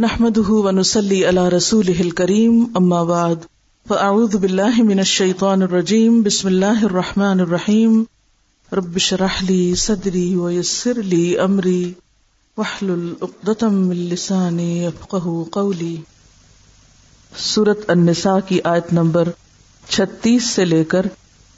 [0.00, 3.34] نحمده ونسلي على رسوله الكريم، أما بعد،
[3.88, 8.04] فأعوذ بالله من الشيطان الرجيم، بسم الله الرحمن الرحيم.
[8.72, 11.92] رب اشرح لي صدري ويسر لي أمري،
[12.56, 15.96] واحلل عقدة من لساني يفقهوا قولي.
[17.36, 19.28] سورة النساء کی آیت نمبر
[19.88, 21.06] چھتیس سے لے کر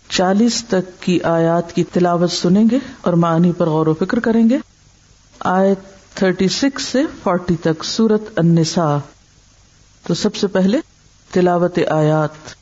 [0.09, 4.51] چالیس تک کی آیات کی تلاوت سنیں گے اور معنی پر غور و فکر کریں
[4.51, 4.59] گے۔
[5.41, 8.97] آیت تھرٹی سکس سے فورٹی تک سورت النساء۔
[10.07, 10.79] تو سب سے پہلے
[11.33, 12.61] تلاوت آیات۔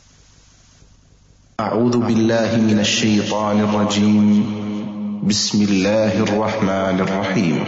[1.59, 4.43] اعوذ باللہ من الشیطان الرجیم۔
[5.29, 7.59] بسم اللہ الرحمن الرحیم۔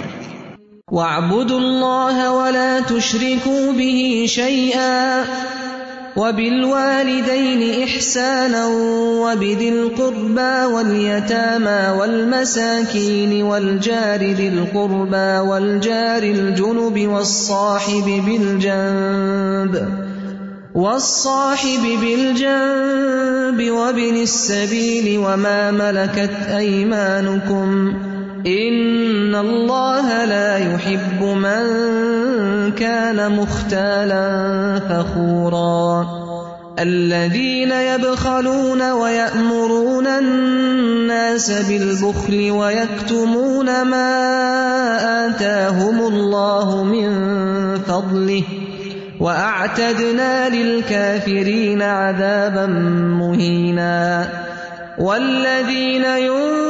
[0.88, 5.22] واعبدوا الله ولا تشركوا به شيئا
[6.20, 8.66] وبالوالدين إحسانا
[9.22, 19.88] وبذي القربى واليتامى والمساكين والجار ذي القربى والجار الجنب والصاحب بالجنب
[20.74, 27.92] والصاحب بالجنب وابن السبيل وما ملكت أيمانكم
[28.44, 34.28] ان اللہ لا يحب من كان مختالا
[34.88, 36.06] فخورا
[36.78, 44.08] الذين يبخلون ويأمرون الناس بالبخل ويكتمون ما
[45.26, 47.10] آتاهم الله من
[47.78, 48.42] فضله
[49.20, 52.66] وأعتدنا للكافرين عذابا
[53.20, 54.28] مهينا
[54.98, 56.69] والذين ينفقون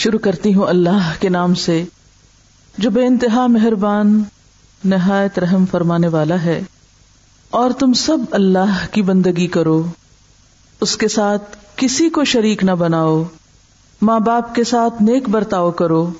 [0.00, 1.84] شروع کرتی ہوں اللہ کے نام سے،
[2.78, 4.22] جو بے انتہا مہربان،
[4.84, 6.62] نہایت رحم فرمانے والا ہے۔
[7.50, 9.86] اور تم سب اللہ کی بندگی کرو۔
[10.80, 13.24] اس کے ساتھ کسی کو شریک نہ بناؤ۔
[14.02, 16.10] ماں باپ کے ساتھ نیک برتاؤ کرو۔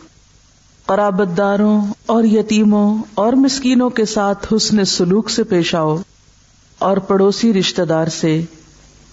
[0.87, 5.97] قرابت داروں اور یتیموں اور مسکینوں کے ساتھ حسن سلوک سے پیش آؤ۔
[6.79, 8.43] اور پڑوسی رشتہ دار سے،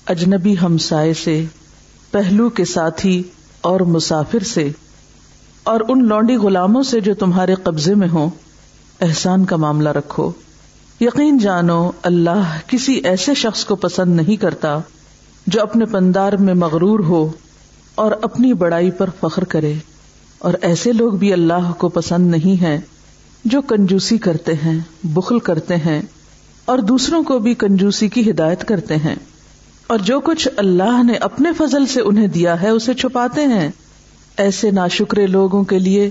[0.05, 1.45] اجنبی ہمسائے سے،
[2.11, 3.23] پہلو کے ساتھی
[3.67, 4.71] اور مسافر سے
[5.63, 8.29] اور ان لونڈی غلاموں سے جو تمہارے قبضے میں ہوں،
[9.01, 10.31] احسان کا معاملہ رکھو۔
[11.01, 14.79] یقین جانو، اللہ کسی ایسے شخص کو پسند نہیں کرتا
[15.47, 17.31] جو اپنے پندار میں مغرور ہو
[17.95, 19.73] اور اپنی بڑائی پر فخر کرے۔
[20.39, 22.77] اور ایسے لوگ بھی اللہ کو پسند نہیں ہیں
[23.45, 26.01] جو کنجوسی کرتے ہیں، بخل کرتے ہیں
[26.65, 29.15] اور دوسروں کو بھی کنجوسی کی ہدایت کرتے ہیں۔
[29.87, 33.69] اور جو کچھ اللہ نے اپنے فضل سے انہیں دیا ہے، اسے چھپاتے ہیں۔
[34.37, 36.09] ایسے ناشکرے لوگوں کے لیے،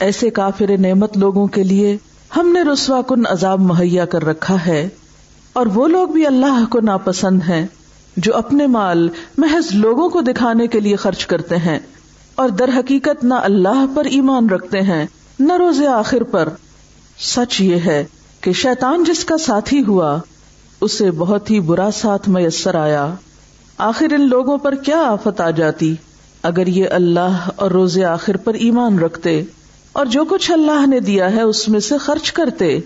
[0.00, 1.96] ایسے کافر نعمت لوگوں کے لیے
[2.36, 4.88] ہم نے رسوا کن عذاب مہیا کر رکھا ہے۔
[5.52, 7.66] اور وہ لوگ بھی اللہ کو ناپسند ہیں،
[8.16, 11.78] جو اپنے مال محض لوگوں کو دکھانے کے لیے خرچ کرتے ہیں۔
[12.34, 15.06] اور در حقیقت نہ اللہ پر ایمان رکھتے ہیں،
[15.40, 16.48] نہ روز آخر پر۔
[17.18, 18.04] سچ یہ ہے
[18.40, 20.18] کہ شیطان جس کا ساتھی ہوا
[20.80, 23.14] اسے بہت ہی برا ساتھ میسر آیا۔
[23.78, 25.94] آخر ان لوگوں پر کیا آفت آ جاتی؟
[26.42, 29.42] اگر یہ اللہ اور روز آخر پر ایمان رکھتے،
[29.92, 32.78] اور جو کچھ اللہ نے دیا ہے اس میں سے خرچ کرتے،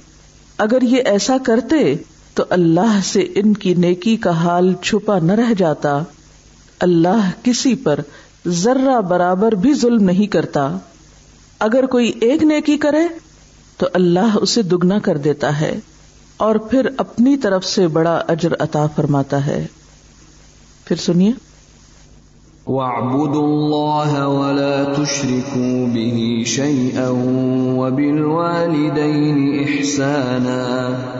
[0.58, 1.94] اگر یہ ایسا کرتے،
[2.34, 6.02] تو اللہ سے ان کی نیکی کا حال چھپا نہ رہ جاتا۔
[6.80, 8.00] اللہ کسی پر
[8.46, 10.76] ذرہ برابر بھی ظلم نہیں کرتا۔
[11.58, 13.06] اگر کوئی ایک نیکی کرے،
[13.76, 15.78] تو اللہ اسے دگنا کر دیتا ہے۔
[16.40, 19.66] اور پھر اپنی طرف سے بڑا اجر عطا فرماتا ہے۔
[20.84, 21.32] پھر سنیے۔
[22.66, 27.08] وَاعْبُدُوا اللَّهَ وَلَا تُشْرِكُوا بِهِ شَيْئًا
[27.78, 31.19] وَبِالْوَالِدَيْنِ إِحْسَانًا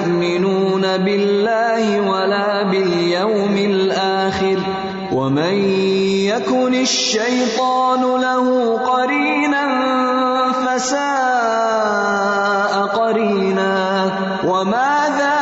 [0.23, 4.59] يؤمنون بالله ولا باليوم الآخر
[5.13, 5.53] ومن
[6.29, 9.65] يكن الشيطان له قرينا
[10.65, 12.01] فساء
[12.85, 14.11] قرينا
[14.45, 15.40] وماذا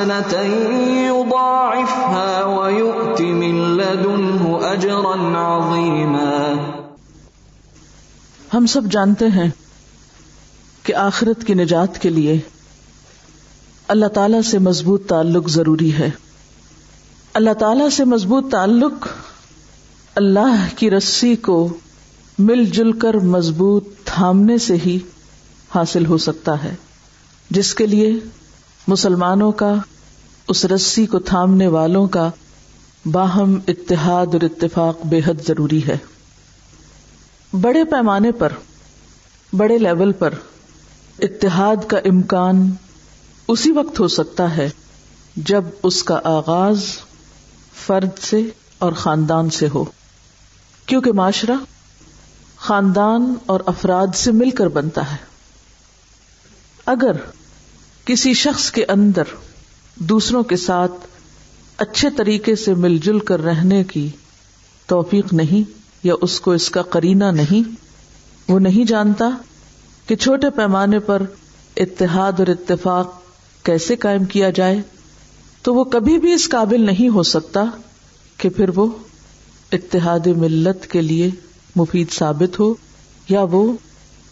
[0.00, 0.42] حسنة
[1.06, 6.54] يضاعفها ويؤت من لدنه أجرا عظيما.
[8.54, 9.50] ہم سب جانتے ہیں
[10.82, 12.38] کہ آخرت کی نجات کے لیے
[13.88, 16.10] اللہ تعالی سے مضبوط تعلق ضروری ہے۔
[17.34, 19.08] اللہ تعالی سے مضبوط تعلق
[20.14, 21.68] اللہ کی رسی کو
[22.38, 24.98] مل جل کر مضبوط تھامنے سے ہی
[25.74, 26.74] حاصل ہو سکتا ہے،
[27.50, 28.12] جس کے لیے
[28.88, 29.74] مسلمانوں کا
[30.50, 32.30] اس رسی کو تھامنے والوں کا
[33.04, 35.96] باہم اتحاد اور اتفاق بے حد ضروری ہے۔
[37.52, 38.52] بڑے پیمانے پر،
[39.52, 40.34] بڑے لیول پر
[41.18, 42.70] اتحاد کا امکان
[43.48, 44.70] اسی وقت ہو سکتا ہے
[45.36, 46.84] جب اس کا آغاز
[47.86, 48.42] فرد سے
[48.78, 49.84] اور خاندان سے ہو۔
[50.86, 51.56] کیونکہ معاشرہ
[52.56, 55.16] خاندان اور افراد سے مل کر بنتا ہے۔
[56.86, 57.12] اگر
[58.04, 59.22] کسی شخص کے اندر
[60.00, 60.92] دوسروں کے ساتھ
[61.76, 64.08] اچھے طریقے سے مل جل کر رہنے کی
[64.86, 65.70] توفیق نہیں
[66.02, 67.68] یا اس کو اس کا کرینہ نہیں،
[68.48, 69.28] وہ نہیں جانتا
[70.06, 71.22] کہ چھوٹے پیمانے پر
[71.76, 73.12] اتحاد اور اتفاق
[73.62, 74.80] کیسے قائم کیا جائے،
[75.62, 77.64] تو وہ کبھی بھی اس قابل نہیں ہو سکتا
[78.36, 78.86] کہ پھر وہ
[79.72, 81.30] اتحاد ملت کے لیے
[81.76, 82.74] مفید ثابت ہو
[83.28, 83.72] یا وہ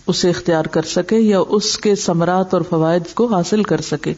[0.06, 4.14] اسے اختیار کر سکے یا اس کے ثمرات اور فوائد کو حاصل کر سکے۔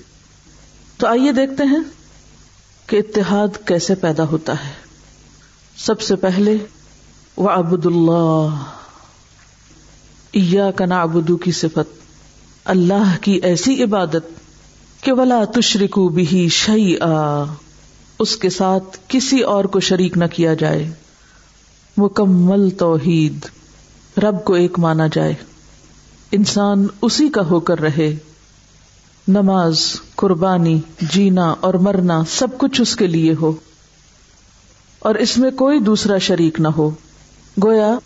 [1.01, 1.81] تو آئیے دیکھتے ہیں
[2.87, 4.73] کہ اتحاد کیسے پیدا ہوتا ہے۔
[5.77, 6.57] سب سے پہلے
[7.37, 8.65] وہ ابد اللہ
[10.77, 12.01] کا نا ابدو کی صفت۔
[12.65, 14.27] اللہ کی ایسی عبادت
[15.01, 16.95] کہ ولا تشرکو بھی شعی
[18.19, 20.91] اس کے ساتھ کسی اور کو شریک نہ کیا جائے۔
[21.97, 23.47] مکمل توحید،
[24.19, 25.35] رب کو ایک مانا جائے۔
[26.33, 28.17] انسان اسی کا ہو کر رہے۔
[29.31, 29.79] نماز،
[30.15, 33.53] قربانی، جینا اور مرنا سب کچھ اس کے لیے ہو۔
[34.99, 36.91] اور اس میں کوئی دوسرا شریک نہ ہو۔
[37.65, 37.99] گویا،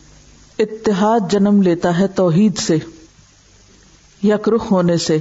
[0.58, 2.76] اتحاد جنم لیتا ہے توحید سے۔
[4.22, 5.18] یک رخ ہونے سے،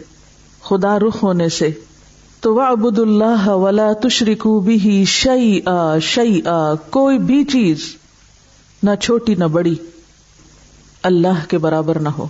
[0.64, 1.70] خدا رخ ہونے سے۔
[2.40, 7.96] تو وہ ابود اللہ ولا تشریکو بھی شعی آ شعی آ کوئی بھی چیز
[8.84, 9.76] نہ چھوٹی نہ بڑی۔
[11.04, 12.28] اللہ کے برابر نہ ہو۔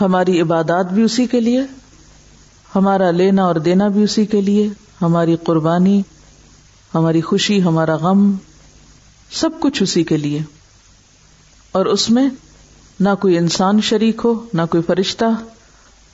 [0.00, 1.60] ہماری عبادات بھی اسی کے لیے۔
[2.74, 4.68] ہمارا لینا اور دینا بھی اسی کے لیے،
[5.02, 6.02] ہماری قربانی،
[6.94, 8.32] ہماری خوشی، ہمارا غم،
[9.30, 10.38] سب کچھ اسی کے لیے۔
[11.72, 12.28] اور اس میں
[13.00, 15.24] نہ کوئی انسان شریک ہو، نہ کوئی فرشتہ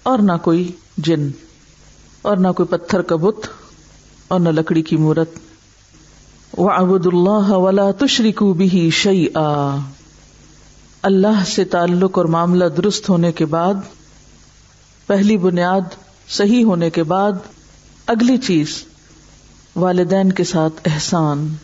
[0.03, 1.29] اور نہ کوئی جن،
[2.23, 3.47] اور نہ کوئی پتھر کا بت
[4.29, 5.29] اور نہ لکڑی کی مورت۔
[6.57, 9.77] وہ ابود اللہ ولا تشریکو بھی شعی آ
[11.03, 13.75] اللہ سے تعلق اور معاملہ درست ہونے کے بعد
[15.07, 15.81] پہلی بنیاد
[16.31, 17.33] صحیح ہونے کے بعد
[18.07, 18.85] اگلی چیز
[19.77, 21.55] والدین کے ساتھ احسان۔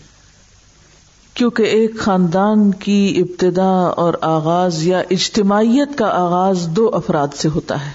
[1.34, 7.86] کیونکہ ایک خاندان کی ابتدا اور آغاز یا اجتماعیت کا آغاز دو افراد سے ہوتا
[7.86, 7.92] ہے۔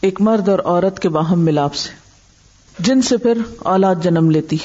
[0.00, 1.88] ایک مرد اور عورت کے باہم ملاپ سے۔
[2.78, 4.56] جن سے پھر اولاد جنم لیتی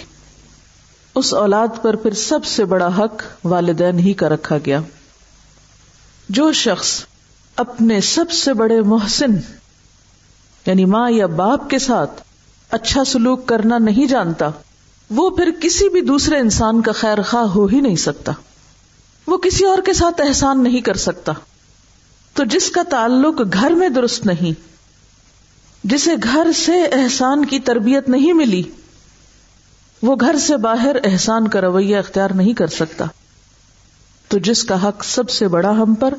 [1.15, 4.79] اس اولاد پر پھر سب سے بڑا حق والدین ہی کا رکھا گیا۔
[6.29, 7.05] جو شخص
[7.55, 9.31] اپنے سب سے بڑے محسن
[10.65, 12.21] یعنی ماں یا باپ کے ساتھ
[12.69, 14.49] اچھا سلوک کرنا نہیں جانتا،
[15.09, 18.31] وہ پھر کسی بھی دوسرے انسان کا خیر خواہ ہو ہی نہیں سکتا۔
[19.27, 21.31] وہ کسی اور کے ساتھ احسان نہیں کر سکتا۔
[22.33, 24.61] تو جس کا تعلق گھر میں درست نہیں،
[25.83, 28.63] جسے گھر سے احسان کی تربیت نہیں ملی،
[30.01, 33.05] وہ گھر سے باہر احسان کا رویہ اختیار نہیں کر سکتا۔
[34.27, 36.13] تو جس کا حق سب سے بڑا ہم پر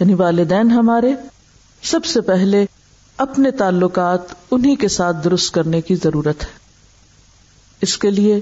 [0.00, 1.14] یعنی والدین ہمارے،
[1.82, 2.66] سب سے پہلے
[3.22, 6.48] اپنے تعلقات انہی کے ساتھ درست کرنے کی ضرورت ہے۔
[7.80, 8.40] اس کے لیے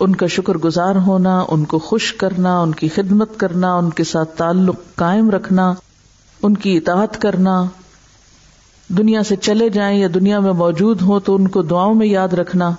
[0.00, 4.04] ان کا شکر گزار ہونا، ان کو خوش کرنا، ان کی خدمت کرنا، ان کے
[4.04, 5.74] ساتھ تعلق قائم رکھنا،
[6.42, 7.64] ان کی اطاعت کرنا۔
[8.88, 12.28] دنیا سے چلے جائیں یا دنیا میں موجود ہوں تو ان کو دعاؤں میں یاد
[12.28, 12.70] رکھنا۔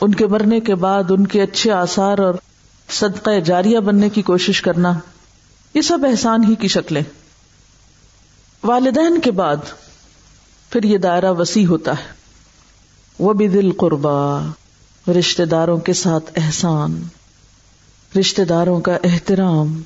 [0.00, 2.34] ان کے مرنے کے بعد ان کے اچھے آثار اور
[2.90, 4.92] صدقہ جاریہ بننے کی کوشش کرنا۔
[5.74, 7.02] یہ سب احسان ہی کی شکلیں۔
[8.64, 9.56] والدین کے بعد
[10.70, 12.12] پھر یہ دائرہ وسیع ہوتا ہے۔
[13.18, 14.40] وہ بھی دل قربا
[15.18, 17.02] رشتے داروں کے ساتھ احسان
[18.20, 19.82] رشتے داروں کا احترام،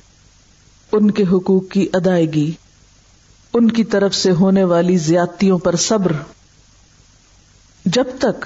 [0.91, 2.51] ان کے حقوق کی ادائیگی،
[3.53, 6.11] ان کی طرف سے ہونے والی زیادتیوں پر صبر۔
[7.85, 8.45] جب تک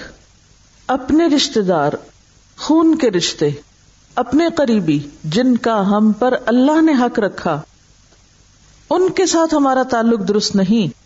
[0.88, 1.94] اپنے رشتے دار
[2.58, 3.50] خون کے رشتے،
[4.16, 7.62] اپنے قریبی، جن کا ہم پر اللہ نے حق رکھا،
[8.90, 10.99] ان کے ساتھ ہمارا تعلق درست نہیں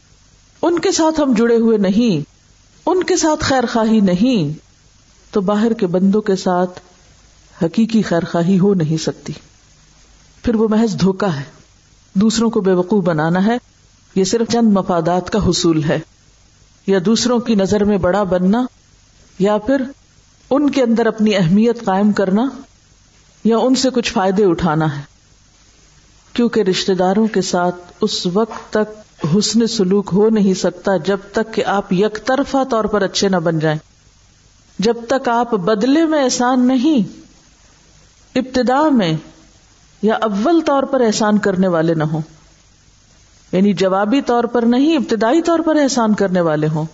[0.64, 2.30] ان کے ساتھ ہم جڑے ہوئے نہیں،
[2.86, 4.60] ان کے ساتھ خیر خواہی نہیں،
[5.34, 6.80] تو باہر کے بندوں کے ساتھ
[7.64, 9.34] حقیقی خیر خواہی ہو نہیں سکتی۔
[10.44, 11.44] پھر وہ محض دھوکا ہے۔
[12.14, 13.58] دوسروں کو بے وقوع بنانا ہے۔
[14.16, 16.00] یہ صرف چند مفادات کا حصول ہے۔
[16.88, 18.66] یا دوسروں کی نظر میں بڑا بننا،
[19.40, 19.82] یا پھر
[20.50, 22.46] ان کے اندر اپنی اہمیت قائم کرنا،
[23.44, 25.02] یا ان سے کچھ فائدے اٹھانا ہے۔
[26.34, 31.54] کیونکہ رشتے داروں کے ساتھ اس وقت تک حسن سلوک ہو نہیں سکتا جب تک
[31.54, 33.80] کہ آپ یک طرفہ طور پر اچھے نہ بن جائیں۔
[34.80, 37.20] جب تک آپ بدلے میں احسان نہیں،
[38.36, 39.14] ابتدا میں
[40.02, 42.22] یا اول طور پر احسان کرنے والے نہ ہوں۔
[43.52, 46.86] یعنی جوابی طور پر نہیں، ابتدائی طور پر احسان کرنے والے ہوں۔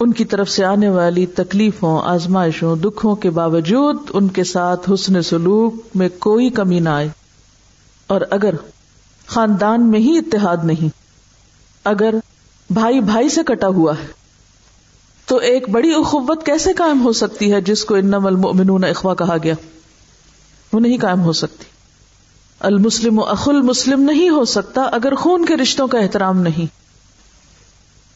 [0.00, 5.22] ان کی طرف سے آنے والی تکلیفوں، آزمائشوں، دکھوں کے باوجود ان کے ساتھ حسن
[5.22, 7.08] سلوک میں کوئی کمی نہ آئے۔
[8.06, 8.54] اور اگر
[9.26, 10.97] خاندان میں ہی اتحاد نہیں
[11.84, 12.14] اگر
[12.70, 14.06] بھائی بھائی سے کٹا ہوا ہے،
[15.28, 19.36] تو ایک بڑی اخوت کیسے قائم ہو سکتی ہے جس کو انم المؤمنون اخوا کہا
[19.42, 19.54] گیا؟
[20.72, 21.64] وہ نہیں قائم ہو سکتی۔
[22.60, 26.76] المسلم و اخ المسلم نہیں ہو سکتا اگر خون کے رشتوں کا احترام نہیں۔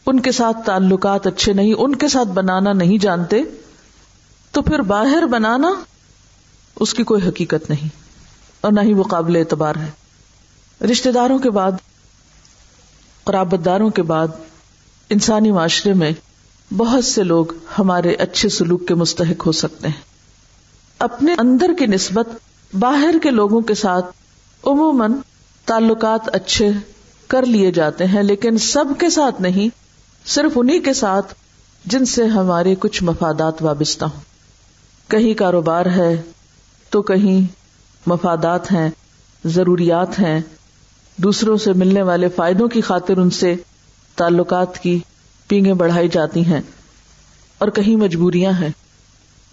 [0.05, 3.41] ان کے ساتھ تعلقات اچھے نہیں، ان کے ساتھ بنانا نہیں جانتے،
[4.51, 5.73] تو پھر باہر بنانا
[6.75, 7.87] اس کی کوئی حقیقت نہیں،
[8.61, 9.89] اور نہ ہی وہ قابل اعتبار ہے۔
[10.91, 11.71] رشتے داروں کے بعد
[13.23, 14.27] قرابت داروں کے بعد
[15.09, 16.11] انسانی معاشرے میں
[16.77, 17.45] بہت سے لوگ
[17.79, 20.01] ہمارے اچھے سلوک کے مستحق ہو سکتے ہیں۔
[20.99, 22.27] اپنے اندر کی نسبت
[22.79, 24.05] باہر کے لوگوں کے ساتھ
[24.65, 25.13] عموماً
[25.65, 26.71] تعلقات اچھے
[27.27, 29.69] کر لیے جاتے ہیں، لیکن سب کے ساتھ نہیں،
[30.25, 31.33] صرف انہیں کے ساتھ
[31.85, 34.21] جن سے ہمارے کچھ مفادات وابستہ ہوں۔
[35.07, 36.21] کہیں کاروبار ہے
[36.89, 37.53] تو کہیں
[38.05, 38.89] مفادات ہیں،
[39.45, 40.41] ضروریات ہیں
[41.17, 43.55] دوسروں سے ملنے والے فائدوں کی خاطر ان سے
[44.15, 44.99] تعلقات کی
[45.47, 46.61] پینگیں بڑھائی جاتی ہیں
[47.57, 48.69] اور کہیں مجبوریاں ہیں۔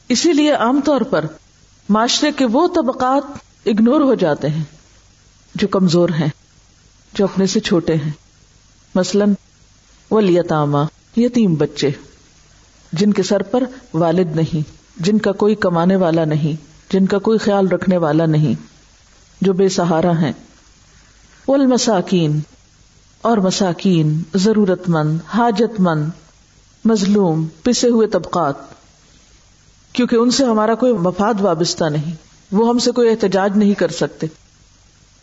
[0.09, 1.25] اسی لیے عام طور پر
[1.89, 3.23] معاشرے کے وہ طبقات
[3.67, 4.65] اگنور ہو جاتے ہیں
[5.55, 6.29] جو کمزور ہیں،
[7.15, 8.11] جو اپنے سے چھوٹے ہیں۔
[8.95, 9.35] مثلاً
[10.11, 10.79] ولیتامہ،
[11.17, 11.91] یتیم بچے،
[12.93, 13.63] جن کے سر پر
[13.95, 18.55] والد نہیں، جن کا کوئی کمانے والا نہیں، جن کا کوئی خیال رکھنے والا نہیں،
[19.41, 20.33] جو بے سہارا ہیں۔
[21.49, 22.39] والمساکین،
[23.21, 26.09] اور مساکین ضرورت مند حاجت مند
[26.85, 28.55] مظلوم، پسے ہوئے طبقات،
[29.93, 32.15] کیونکہ ان سے ہمارا کوئی مفاد وابستہ نہیں،
[32.53, 34.27] وہ ہم سے کوئی احتجاج نہیں کر سکتے،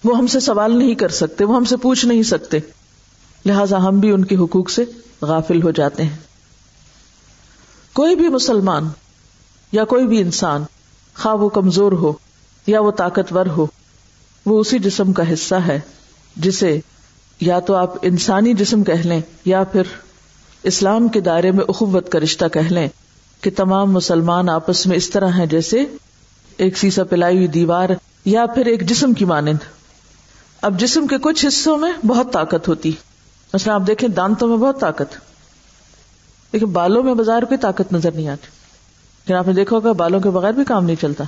[0.03, 2.59] وہ ہم سے سوال نہیں کر سکتے، وہ ہم سے پوچھ نہیں سکتے،
[3.45, 4.85] لہذا ہم بھی ان کے حقوق سے
[5.21, 6.17] غافل ہو جاتے ہیں۔
[7.93, 8.89] کوئی بھی مسلمان
[9.71, 10.63] یا کوئی بھی انسان
[11.15, 12.11] خواہ وہ کمزور ہو
[12.67, 13.65] یا وہ طاقتور ہو،
[14.45, 15.79] وہ اسی جسم کا حصہ ہے۔
[16.37, 16.79] جسے
[17.39, 19.81] یا تو آپ انسانی جسم کہہ لیں یا پھر
[20.63, 22.87] اسلام کے دائرے میں اخوت کا رشتہ کہہ لیں
[23.41, 25.85] کہ تمام مسلمان آپس میں اس طرح ہیں جیسے
[26.57, 27.89] ایک سیسا پلائی ہوئی دیوار
[28.25, 29.57] یا پھر ایک جسم کی مانند۔
[30.61, 32.91] اب جسم کے کچھ حصوں میں بہت طاقت ہوتی۔
[33.53, 35.15] مثلا آپ دیکھیں دانتوں میں بہت طاقت۔
[36.51, 38.47] لیکن بالوں میں بازار کوئی طاقت نظر نہیں آتی۔
[39.25, 41.23] لیکن آپ نے دیکھا ہوگا بالوں کے بغیر بھی کام نہیں چلتا۔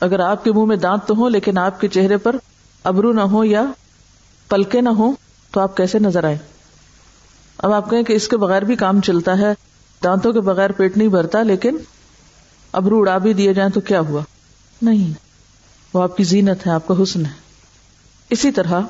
[0.00, 2.36] اگر آپ کے منہ میں دانت تو ہو لیکن آپ کے چہرے پر
[2.84, 3.64] ابرو نہ ہو یا
[4.50, 5.12] پلکے نہ ہو
[5.50, 6.38] تو آپ کیسے نظر آئے
[7.58, 9.52] اب آپ کہیں کہ اس کے بغیر بھی کام چلتا ہے،
[10.04, 11.76] دانتوں کے بغیر پیٹ نہیں بھرتا، لیکن
[12.72, 14.22] ابرو اڑا بھی دیے جائیں تو کیا ہوا؟
[14.82, 15.12] نہیں،
[15.94, 17.30] وہ آپ کی زینت ہے، آپ کا حسن ہے۔
[18.30, 18.80] اسی طرح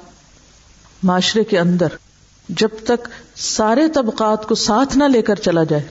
[1.02, 1.88] معاشرے کے اندر
[2.48, 5.82] جب تک سارے طبقات کو ساتھ نہ لے کر چلا جائے،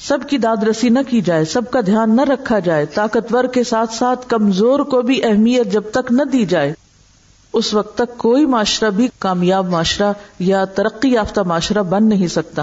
[0.00, 3.64] سب کی داد رسی نہ کی جائے، سب کا دھیان نہ رکھا جائے، طاقتور کے
[3.64, 6.72] ساتھ ساتھ کمزور کو بھی اہمیت جب تک نہ دی جائے
[7.56, 12.62] اس وقت تک کوئی معاشرہ بھی کامیاب معاشرہ یا ترقی یافتہ معاشرہ بن نہیں سکتا۔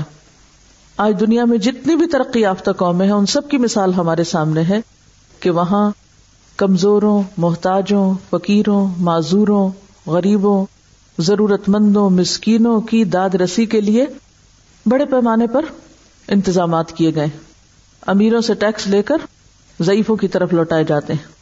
[0.97, 4.61] آج دنیا میں جتنی بھی ترقی یافتہ قومیں ہیں، ان سب کی مثال ہمارے سامنے
[4.61, 4.81] ہے
[5.39, 5.91] کہ وہاں
[6.57, 9.69] کمزوروں، محتاجوں، فقیروں، معذوروں،
[10.07, 10.65] غریبوں
[11.19, 14.05] ضرورت مندوں مسکینوں کی داد رسی کے لیے
[14.85, 15.65] بڑے پیمانے پر
[16.27, 17.27] انتظامات کیے گئے۔
[18.07, 19.17] امیروں سے ٹیکس لے کر
[19.81, 21.33] ضعیفوں کی طرف لوٹائے جاتے ہیں۔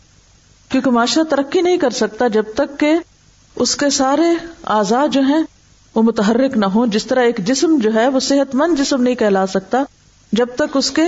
[0.71, 2.95] کیونکہ معاشرہ ترقی نہیں کر سکتا جب تک کہ
[3.55, 5.43] اس کے سارے آزاد جو ہیں،
[5.95, 9.15] وہ متحرک نہ ہو جس طرح ایک جسم جو ہے، وہ صحت مند جسم نہیں
[9.15, 9.83] کہلا سکتا،
[10.31, 11.01] جب تک اس کے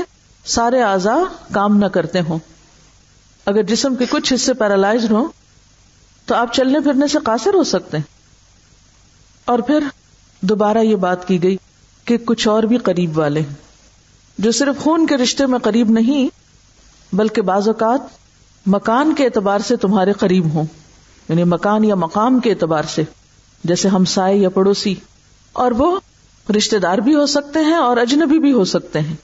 [0.46, 1.18] سارے اعضا
[1.54, 2.40] کام نہ کرتے ہوں۔
[3.46, 5.28] اگر جسم کے کچھ حصے پیرالائز ہوں،
[6.26, 8.04] تو آپ چلنے پھرنے سے قاصر ہو سکتے ہیں۔
[9.46, 9.80] اور پھر
[10.42, 11.58] دوبارہ یہ بات کی گئی
[12.06, 13.42] کہ کچھ اور بھی قریب والے
[14.38, 16.30] جو صرف خون کے رشتے میں قریب نہیں،
[17.16, 18.02] بلکہ بعض اوقات
[18.66, 20.66] مکان کے اعتبار سے تمہارے قریب ہوں۔
[21.30, 23.04] یعنی مکان یا مقام کے اعتبار سے،
[23.64, 24.96] جیسے ہمسائے یا پڑوسی۔
[25.54, 26.00] اور وہ
[26.58, 29.16] رشتے دار بھی ہو سکتے ہیں اور اجنبی بھی ہو سکتے ہیں۔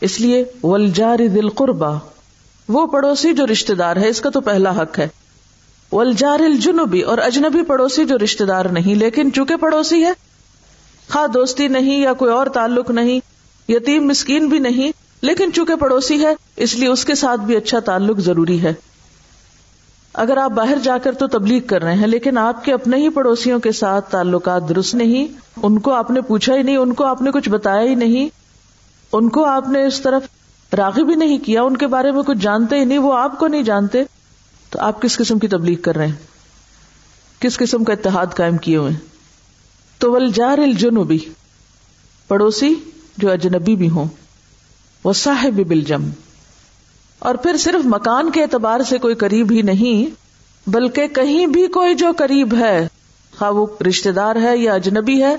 [0.00, 1.98] اس لیے ولجار دل قربا
[2.68, 5.08] وہ پڑوسی جو رشتے دار ہے، اس کا تو پہلا حق ہے۔
[5.92, 10.12] ولجار الجنوبی اور اجنبی پڑوسی جو رشتے دار نہیں، لیکن چونکہ پڑوسی ہے
[11.08, 13.20] خا دوستی نہیں یا کوئی اور تعلق نہیں،
[13.68, 17.80] یتیم مسکین بھی نہیں، لیکن چونکہ پڑوسی ہے، اس لیے اس کے ساتھ بھی اچھا
[17.80, 18.74] تعلق ضروری ہے۔
[20.14, 23.08] اگر آپ باہر جا کر تو تبلیغ کر رہے ہیں، لیکن آپ کے اپنے ہی
[23.08, 25.26] پڑوسیوں کے ساتھ تعلقات درست نہیں،
[25.62, 28.28] ان کو آپ نے پوچھا ہی نہیں، ان کو آپ نے کچھ بتایا ہی نہیں،
[29.12, 30.22] ان کو آپ نے اس طرف
[30.72, 33.48] راغی بھی نہیں کیا، ان کے بارے میں کچھ جانتے ہی نہیں، وہ آپ کو
[33.48, 34.02] نہیں جانتے،
[34.70, 38.76] تو آپ کس قسم کی تبلیغ کر رہے ہیں؟ کس قسم کا اتحاد قائم کیے
[38.76, 38.92] ہوئے
[39.98, 41.18] تو ولجار الجنوبی،
[42.28, 42.74] پڑوسی
[43.18, 44.06] جو اجنبی بھی ہوں
[45.04, 46.08] وہ صاحب بلجم
[47.24, 50.10] اور پھر صرف مکان کے اعتبار سے کوئی قریب ہی نہیں،
[50.66, 52.86] بلکہ کہیں بھی کوئی جو قریب ہے،
[53.32, 55.34] خواہ وہ رشتے دار ہے یا اجنبی ہے،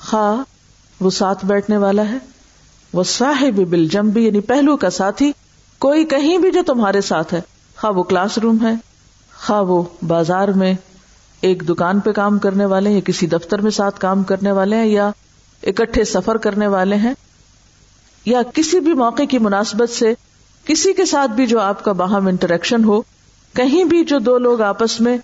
[0.00, 0.42] خواہ
[1.00, 2.18] وہ ساتھ بیٹھنے والا ہے۔
[2.92, 5.30] وہ صاحب بل جمبی یعنی پہلو کا ساتھی،
[5.80, 7.40] کوئی کہیں بھی جو تمہارے ساتھ ہے،
[7.78, 8.74] خواہ وہ کلاس روم ہے،
[9.34, 10.74] خواہ وہ بازار میں
[11.42, 14.86] ایک دکان پہ کام کرنے والے یا کسی دفتر میں ساتھ کام کرنے والے ہیں
[14.86, 15.10] یا
[15.62, 17.14] اکٹھے سفر کرنے والے ہیں،
[18.24, 20.14] یا کسی بھی موقع کی مناسبت سے
[20.66, 23.02] کسی کے ساتھ بھی جو آپ کا باہم انٹریکشن ہو،
[23.54, 25.18] کہیں بھی جو دو لوگ آپس میں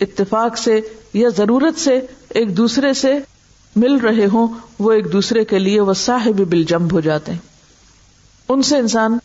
[0.00, 0.80] اتفاق سے
[1.14, 3.18] یا ضرورت سے ایک دوسرے سے
[3.76, 4.46] مل رہے ہوں،
[4.78, 7.38] وہ ایک دوسرے کے لیے وہ صاحب بل جمب ہو جاتے ہیں۔
[8.48, 9.18] ان سے انسان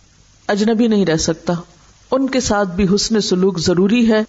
[0.48, 1.54] اجنبی نہیں رہ سکتا۔
[2.12, 4.24] ان کے ساتھ بھی حسن سلوک ضروری ہے۔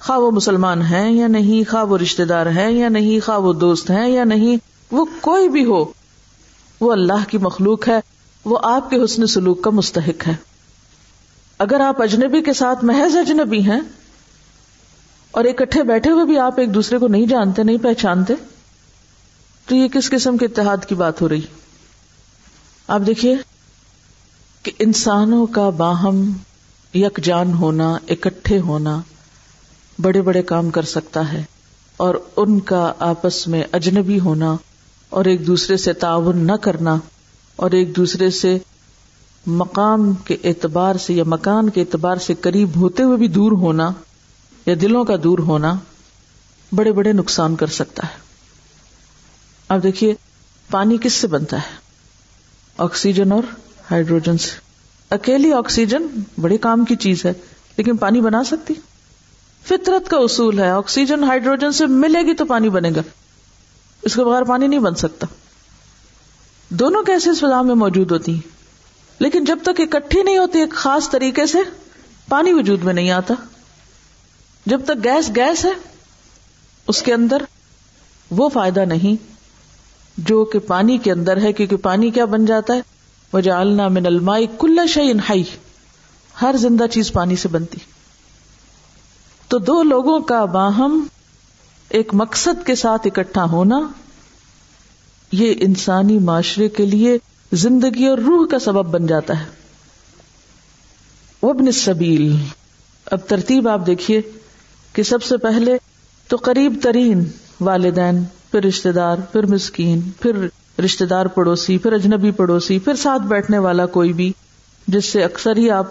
[0.00, 3.52] خواہ وہ مسلمان ہیں یا نہیں، خواہ وہ رشتے دار ہیں یا نہیں، خواہ وہ
[3.52, 4.56] دوست ہیں یا نہیں،
[4.90, 5.84] وہ کوئی بھی ہو،
[6.80, 8.00] وہ اللہ کی مخلوق ہے۔
[8.44, 10.51] وہ آپ کے حسن سلوک کا مستحق ہے۔
[11.62, 13.80] اگر آپ اجنبی کے ساتھ محض اجنبی ہیں
[15.30, 18.34] اور اکٹھے بیٹھے ہوئے بھی آپ ایک دوسرے کو نہیں جانتے، نہیں پہچانتے،
[19.66, 21.40] تو یہ کس قسم کے اتحاد کی بات ہو رہی؟
[22.86, 23.36] آپ دیکھیے
[24.62, 26.32] کہ انسانوں کا باہم
[26.94, 29.00] یکجان ہونا، اکٹھے ہونا
[29.98, 31.42] بڑے بڑے کام کر سکتا ہے
[31.96, 34.56] اور ان کا آپس میں اجنبی ہونا
[35.08, 36.96] اور ایک دوسرے سے تعاون نہ کرنا
[37.56, 38.58] اور ایک دوسرے سے
[39.46, 43.90] مقام کے اعتبار سے یا مکان کے اعتبار سے قریب ہوتے ہوئے بھی دور ہونا
[44.66, 45.74] یا دلوں کا دور ہونا
[46.74, 48.18] بڑے بڑے نقصان کر سکتا ہے۔
[49.68, 50.14] اب دیکھیے،
[50.70, 51.76] پانی کس سے بنتا ہے؟
[52.78, 53.42] آکسیجن اور
[53.90, 54.50] ہائیڈروجن سے۔
[55.10, 56.06] اکیلی آکسیجن
[56.40, 57.32] بڑے کام کی چیز ہے،
[57.76, 58.74] لیکن پانی بنا سکتی۔
[59.64, 63.00] فطرت کا اصول ہے، آکسیجن، ہائیڈروجن سے ملے گی تو پانی بنے گا۔
[64.02, 65.26] اس کے بغیر پانی نہیں بن سکتا۔
[66.68, 68.51] دونوں کیسے اس فضا میں موجود ہوتی ہیں؟
[69.22, 71.58] لیکن جب تک اکٹھی نہیں ہوتی، ایک خاص طریقے سے
[72.28, 73.34] پانی وجود میں نہیں آتا۔
[74.66, 75.70] جب تک گیس گیس ہے،
[76.88, 77.42] اس کے اندر
[78.30, 79.30] وہ فائدہ نہیں
[80.16, 82.80] جو کہ پانی کے اندر ہے، کیونکہ پانی کیا بن جاتا ہے؟
[83.32, 85.42] وہ جالنا من المائی کل شعین ہائی
[86.42, 87.78] ہر زندہ چیز پانی سے بنتی۔
[89.48, 91.04] تو دو لوگوں کا باہم
[91.88, 93.80] ایک مقصد کے ساتھ اکٹھا ہونا،
[95.32, 97.18] یہ انسانی معاشرے کے لیے
[97.52, 99.44] زندگی اور روح کا سبب بن جاتا ہے۔
[101.42, 102.36] وبن سبیل
[103.06, 104.20] اب ترتیب آپ دیکھیے
[104.92, 105.78] کہ سب سے پہلے
[106.28, 107.24] تو قریب ترین
[107.60, 110.48] والدین، پھر رشتے دار، پھر مسکین، پھر
[110.84, 114.32] رشتے دار پڑوسی، پھر اجنبی پڑوسی، پھر ساتھ بیٹھنے والا کوئی بھی،
[114.86, 115.86] جس سے اکثر ہی آپ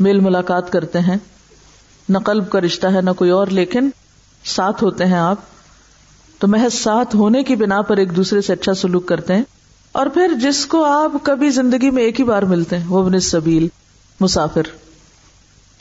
[0.00, 1.16] میل ملاقات کرتے ہیں۔
[2.08, 3.90] نہ قلب کا رشتہ ہے، نہ کوئی اور، لیکن
[4.44, 5.36] ساتھ ہوتے ہیں آپ۔
[6.38, 9.42] تو محض ساتھ ہونے کی بنا پر ایک دوسرے سے اچھا سلوک کرتے ہیں۔
[9.96, 13.20] اور پھر جس کو آپ کبھی زندگی میں ایک ہی بار ملتے ہیں، وہ ابن
[13.20, 13.68] سبیل،
[14.20, 14.62] مسافر۔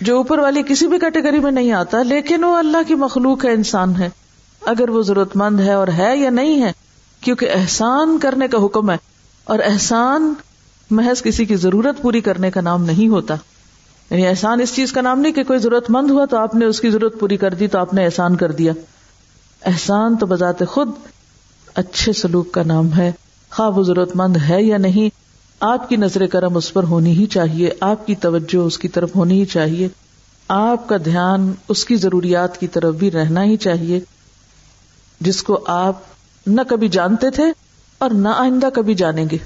[0.02, 3.52] جو اوپر والی کسی بھی کیٹیگری میں نہیں آتا، لیکن وہ اللہ کی مخلوق ہے،
[3.52, 4.10] انسان ہے۔
[4.66, 6.72] اگر وہ ضرورت مند ہے اور ہے یا نہیں ہے،
[7.22, 8.98] کیونکہ احسان کرنے کا حکم ہے۔
[9.44, 10.34] اور احسان
[10.92, 13.36] محض کسی کی ضرورت پوری کرنے کا نام نہیں ہوتا۔
[14.10, 16.66] یعنی احسان اس چیز کا نام نہیں کہ کوئی ضرورت مند ہوا تو آپ نے
[16.66, 18.74] اس کی ضرورت پوری کر دی تو آپ نے احسان کر دیا۔
[19.66, 20.92] احسان تو بذات خود
[21.76, 23.12] اچھے سلوک کا نام ہے۔
[23.52, 25.10] خواب ضرورت مند ہے یا نہیں،
[25.60, 29.16] آپ کی نظر کرم اس پر ہونی ہی چاہیے، آپ کی توجہ اس کی طرف
[29.16, 29.88] ہونی ہی چاہیے۔
[30.48, 34.00] آپ کا دھیان اس کی ضروریات کی طرف بھی رہنا ہی چاہیے،
[35.20, 35.94] جس کو آپ
[36.48, 37.44] نہ کبھی جانتے تھے
[37.98, 39.38] اور نہ آئندہ کبھی جانیں گے۔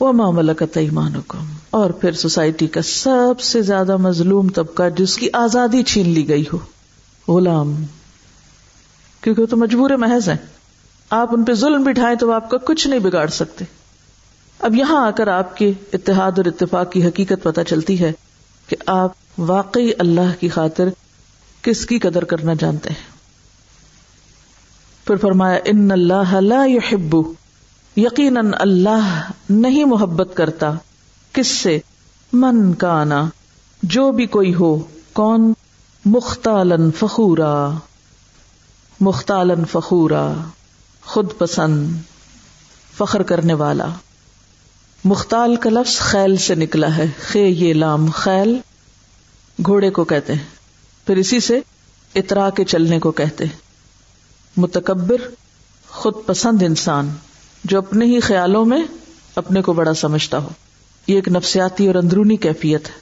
[0.00, 5.16] وہ معاملہ کا ایمان حکم اور پھر سوسائٹی کا سب سے زیادہ مظلوم طبقہ جس
[5.16, 6.58] کی آزادی چھین لی گئی ہو،
[7.36, 7.84] غلام۔
[9.20, 10.57] کیونکہ وہ تو مجبور محض ہیں۔
[11.10, 13.64] آپ ان پہ ظلم بٹھائیں تو آپ کا کچھ نہیں بگاڑ سکتے۔
[14.58, 18.12] اب یہاں آ کر آپ کے اتحاد اور اتفاق کی حقیقت پتہ چلتی ہے
[18.68, 20.88] کہ آپ واقعی اللہ کی خاطر
[21.62, 23.18] کس کی قدر کرنا جانتے ہیں۔
[25.06, 27.16] پھر فرمایا، ان اللہ لا يحب
[27.96, 30.72] یقیناً اللہ نہیں محبت کرتا۔
[31.32, 31.78] کس سے؟
[32.32, 33.28] من کانا،
[33.82, 34.78] جو بھی کوئی ہو،
[35.12, 35.52] کون؟
[36.04, 37.70] مختالن فخورا۔
[39.00, 40.32] مختالن فخورا۔
[41.08, 41.96] خود پسند،
[42.98, 43.86] فخر کرنے والا۔
[45.04, 48.58] مختال کا لفظ خیل سے نکلا ہے۔ خے یہ لام خیل۔
[49.66, 50.44] گھوڑے کو کہتے ہیں۔
[51.06, 51.60] پھر اسی سے
[52.14, 53.52] اترا کے چلنے کو کہتے ہیں۔
[54.56, 55.16] متکبر،
[55.88, 57.10] خود پسند انسان
[57.64, 58.82] جو اپنے ہی خیالوں میں
[59.36, 60.48] اپنے کو بڑا سمجھتا ہو۔
[61.06, 62.94] یہ ایک نفسیاتی اور اندرونی کیفیت ہے۔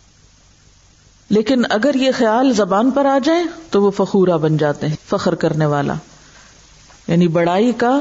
[1.28, 5.34] لیکن اگر یہ خیال زبان پر آ جائے تو وہ فخورا بن جاتے ہیں، فخر
[5.34, 5.94] کرنے والا۔
[7.08, 8.00] یعنی بڑائی کا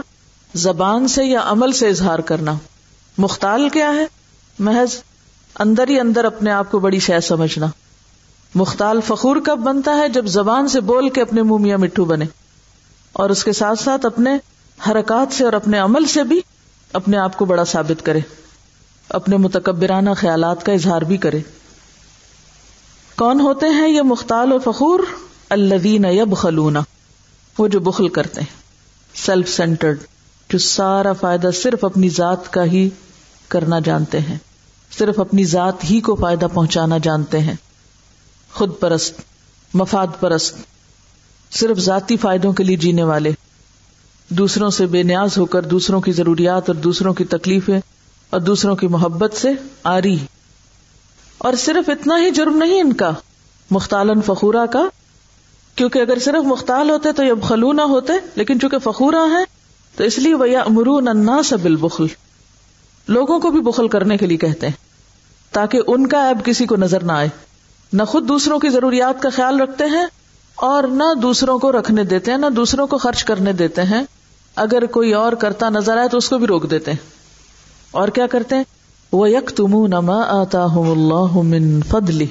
[0.54, 2.54] زبان سے یا عمل سے اظہار کرنا۔
[3.18, 4.06] مختال کیا ہے؟
[4.60, 4.96] محض
[5.60, 7.66] اندر ہی اندر اپنے آپ کو بڑی شہ سمجھنا۔
[8.56, 12.26] مختال فخور کب بنتا ہے؟ جب زبان سے بول کے اپنے منہ میاں مٹھو بنے۔
[13.14, 14.32] اور اس کے ساتھ ساتھ اپنے
[14.90, 16.42] حرکات سے اور اپنے عمل سے بھی
[16.94, 18.20] اپنے آپ کو بڑا ثابت کرے۔
[19.10, 21.40] اپنے متکبرانہ خیالات کا اظہار بھی کرے۔
[23.16, 25.00] کون ہوتے ہیں یہ مختال و فخور؟
[25.50, 26.80] الدین یب خلونا
[27.58, 28.65] وہ جو بخل کرتے ہیں۔
[29.16, 29.98] سیلف سینٹرڈ
[30.50, 32.90] جو سارا فائدہ صرف اپنی ذات کا ہی
[33.48, 34.38] کرنا جانتے ہیں۔
[34.98, 37.56] صرف اپنی ذات ہی کو فائدہ پہنچانا جانتے ہیں۔
[38.54, 39.22] خود پرست،
[39.74, 40.56] مفاد پرست،
[41.52, 43.32] صرف ذاتی فائدوں کے لیے جینے والے۔
[44.30, 47.80] دوسروں سے بے نیاز ہو کر دوسروں کی ضروریات اور دوسروں کی تکلیفیں
[48.30, 49.50] اور دوسروں کی محبت سے
[49.84, 50.26] آ رہی
[51.38, 53.12] اور صرف اتنا ہی جرم نہیں ان کا
[53.72, 54.88] مختالن فخورا کا
[55.76, 59.44] کیونکہ اگر صرف مختال ہوتے تو یہ خلو نہ ہوتے، لیکن چونکہ فخورا ہے
[59.96, 62.06] تو اس لیے وہ امرون انا سبل بخل
[63.08, 64.74] لوگوں کو بھی بخل کرنے کے لیے کہتے ہیں،
[65.52, 67.28] تاکہ ان کا ایب کسی کو نظر نہ آئے۔
[67.94, 70.06] نہ خود دوسروں کی ضروریات کا خیال رکھتے ہیں،
[70.56, 74.04] اور نہ دوسروں کو رکھنے دیتے ہیں، نہ دوسروں کو خرچ کرنے دیتے ہیں۔
[74.56, 76.98] اگر کوئی اور کرتا نظر آئے تو اس کو بھی روک دیتے ہیں۔
[77.92, 78.64] اور کیا کرتے ہیں؟
[79.12, 82.28] وہ یک تم نما آتا ہوں اللہ من فضلی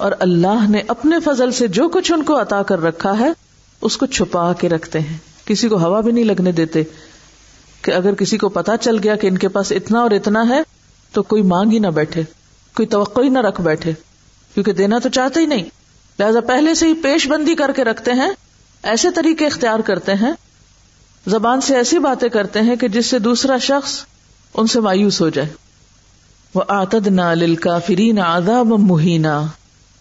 [0.00, 3.30] اور اللہ نے اپنے فضل سے جو کچھ ان کو عطا کر رکھا ہے،
[3.80, 6.82] اس کو چھپا کے رکھتے ہیں۔ کسی کو ہوا بھی نہیں لگنے دیتے
[7.82, 10.62] کہ اگر کسی کو پتا چل گیا کہ ان کے پاس اتنا اور اتنا ہے،
[11.12, 12.22] تو کوئی مانگ ہی نہ بیٹھے،
[12.76, 13.92] کوئی توقع ہی نہ رکھ بیٹھے،
[14.54, 15.64] کیونکہ دینا تو چاہتے ہی نہیں۔
[16.18, 18.30] لہذا پہلے سے ہی پیش بندی کر کے رکھتے ہیں،
[18.82, 20.32] ایسے طریقے اختیار کرتے ہیں۔
[21.26, 24.04] زبان سے ایسی باتیں کرتے ہیں کہ جس سے دوسرا شخص
[24.54, 25.48] ان سے مایوس ہو جائے۔
[26.54, 29.46] وہ آتد نہ لل کافری نہ مہینہ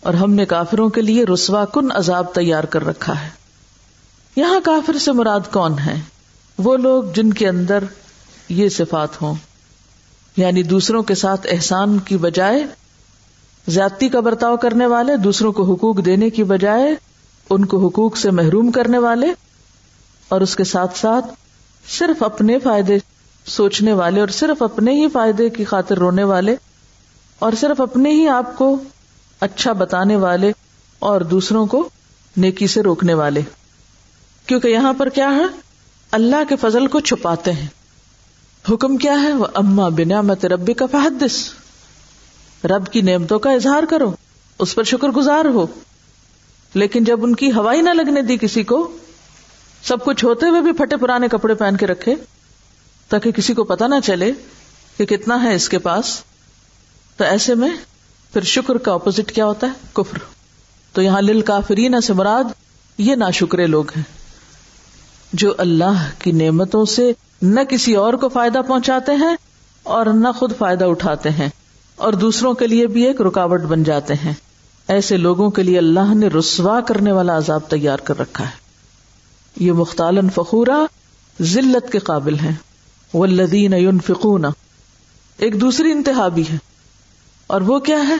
[0.03, 3.29] اور ہم نے کافروں کے لیے رسوا کن عذاب تیار کر رکھا ہے؟
[4.35, 5.99] یہاں کافر سے مراد کون ہے
[6.57, 7.83] وہ لوگ جن کے اندر
[8.49, 9.35] یہ صفات ہوں
[10.37, 12.63] یعنی دوسروں کے ساتھ احسان کی بجائے
[13.67, 16.95] زیادتی کا برتاؤ کرنے والے، دوسروں کو حقوق دینے کی بجائے
[17.49, 19.27] ان کو حقوق سے محروم کرنے والے،
[20.29, 21.25] اور اس کے ساتھ ساتھ
[21.89, 22.97] صرف اپنے فائدے
[23.45, 26.55] سوچنے والے اور صرف اپنے ہی فائدے کی خاطر رونے والے،
[27.39, 28.75] اور صرف اپنے ہی آپ کو
[29.39, 30.51] اچھا بتانے والے
[30.99, 31.89] اور دوسروں کو
[32.37, 33.41] نیکی سے روکنے والے۔
[34.45, 35.61] کیونکہ یہاں پر کیا ہے؟
[36.11, 37.67] اللہ کے فضل کو چھپاتے ہیں۔
[38.71, 41.49] حکم کیا ہے؟ وہ اما بنا مت ربی کا فحدث
[42.65, 44.11] رب کی نعمتوں کا اظہار کرو،
[44.59, 45.67] اس پر شکر گزار ہو۔
[46.73, 48.97] لیکن جب ان کی ہوائی نہ لگنے دی کسی کو،
[49.83, 52.15] سب کچھ ہوتے ہوئے بھی پھٹے پرانے کپڑے پہن کے رکھے،
[53.09, 54.31] تاکہ کسی کو پتا نہ چلے
[54.97, 56.21] کہ کتنا ہے اس کے پاس۔
[57.17, 57.69] تو ایسے میں
[58.33, 60.17] پھر شکر کا اپوزٹ کیا ہوتا ہے؟ کفر.
[60.93, 62.43] تو یہاں لل کافرین سے مراد
[62.97, 64.03] یہ نا شکرے لوگ ہیں،
[65.33, 67.11] جو اللہ کی نعمتوں سے
[67.41, 69.35] نہ کسی اور کو فائدہ پہنچاتے ہیں
[69.83, 71.49] اور نہ خود فائدہ اٹھاتے ہیں
[71.95, 74.33] اور دوسروں کے لیے بھی ایک رکاوٹ بن جاتے ہیں۔
[74.87, 78.69] ایسے لوگوں کے لیے اللہ نے رسوا کرنے والا عذاب تیار کر رکھا ہے۔
[79.55, 80.85] یہ مختالن فخورا
[81.41, 82.55] ذلت کے قابل ہیں۔
[83.13, 83.73] وہ لدین
[85.37, 86.68] ایک دوسری انتہا بھی ہے۔
[87.49, 88.15] اور وہ کیا ہے؟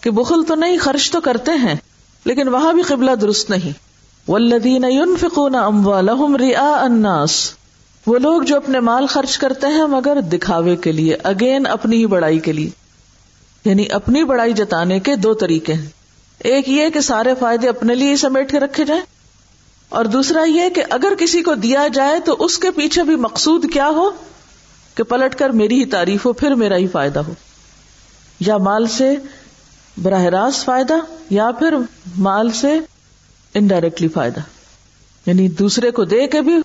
[0.00, 1.74] کہ بخل تو نہیں، خرچ تو کرتے ہیں،
[2.24, 3.72] لیکن وہاں بھی قبلہ درست نہیں۔
[4.30, 7.52] ولدین فکون ام والم ریا اناس
[8.06, 12.06] وہ لوگ جو اپنے مال خرچ کرتے ہیں، مگر دکھاوے کے لیے، اگین اپنی ہی
[12.06, 12.70] بڑائی کے لیے۔
[13.64, 15.88] یعنی اپنی بڑائی جتانے کے دو طریقے ہیں۔
[16.38, 19.02] ایک یہ کہ سارے فائدے اپنے لیے سمیٹ کے رکھے جائیں۔
[19.88, 23.72] اور دوسرا یہ کہ اگر کسی کو دیا جائے تو اس کے پیچھے بھی مقصود
[23.72, 24.10] کیا ہو؟
[24.94, 27.32] کہ پلٹ کر میری ہی تعریف ہو، پھر میرا ہی فائدہ ہو۔
[28.40, 29.14] یا مال سے
[30.02, 30.94] براہ راست فائدہ
[31.30, 31.74] یا پھر
[32.18, 32.78] مال سے
[33.54, 34.40] انڈائریکٹلی فائدہ۔
[35.26, 36.56] یعنی دوسرے کو دے کے بھی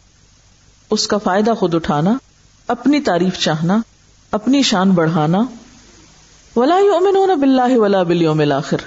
[0.89, 2.13] اس کا فائدہ خود اٹھانا،
[2.67, 3.77] اپنی تعریف چاہنا،
[4.31, 5.41] اپنی شان بڑھانا۔
[6.55, 8.77] ولا یومنون باللہ ولا بالیوم الاخر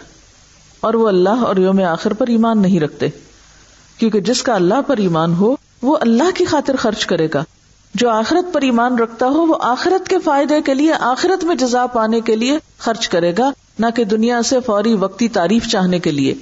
[0.80, 3.08] اور وہ اللہ اور یوم آخر پر ایمان نہیں رکھتے،
[3.98, 7.44] کیونکہ جس کا اللہ پر ایمان ہو، وہ اللہ کی خاطر خرچ کرے گا۔
[7.96, 11.86] جو آخرت پر ایمان رکھتا ہو، وہ آخرت کے فائدے کے لیے، آخرت میں جزا
[11.86, 16.10] پانے کے لیے خرچ کرے گا، نہ کہ دنیا سے فوری وقتی تعریف چاہنے کے
[16.10, 16.34] لیے۔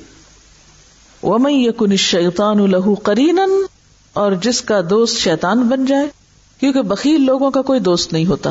[1.23, 3.39] وہ میں یہ کن شیطان الہو کرین
[4.13, 6.07] اور جس کا دوست شیطان بن جائے،
[6.61, 8.51] کیونکہ بکیل لوگوں کا کوئی دوست نہیں ہوتا۔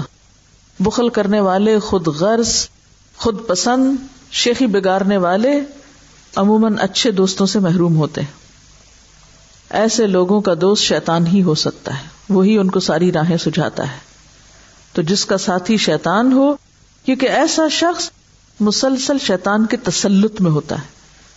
[0.80, 2.68] بخل کرنے والے خود غرض،
[3.18, 3.96] خود پسند،
[4.32, 5.62] شیخی بگارنے والے
[6.36, 8.34] عموماً اچھے دوستوں سے محروم ہوتے ہیں۔
[9.70, 13.92] ایسے لوگوں کا دوست شیطان ہی ہو سکتا ہے۔ وہی ان کو ساری راہیں سجھاتا
[13.92, 13.98] ہے۔
[14.94, 16.56] تو جس کا ساتھی شیطان ہو،
[17.06, 18.10] کیونکہ ایسا شخص
[18.60, 20.86] مسلسل شیطان کے تسلط میں ہوتا ہے۔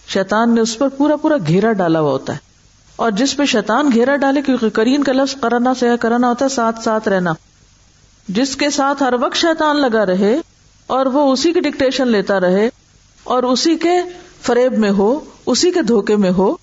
[0.09, 2.38] شیطان نے اس پر پورا پورا گھیرا ڈالا ہوا ہوتا ہے۔
[2.96, 6.51] اور جس پہ شیطان گھیرا ڈالے، کیونکہ کرین کا لفظ کرانا سے کرانا ہوتا ہے،
[6.51, 7.33] ساتھ ساتھ رہنا۔
[8.29, 10.40] جس کے ساتھ ہر وقت شیطان لگا رہے
[10.87, 12.68] اور وہ اسی کی ڈکٹیشن لیتا رہے
[13.25, 13.92] اور اسی کے
[14.42, 16.57] فریب میں ہو، اسی کے دھوکے میں ہو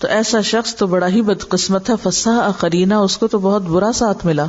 [0.00, 3.92] تو ایسا شخص تو بڑا ہی بدقسمت ہے فسا قرینا اس کو تو بہت برا
[3.92, 4.44] ساتھ ملا۔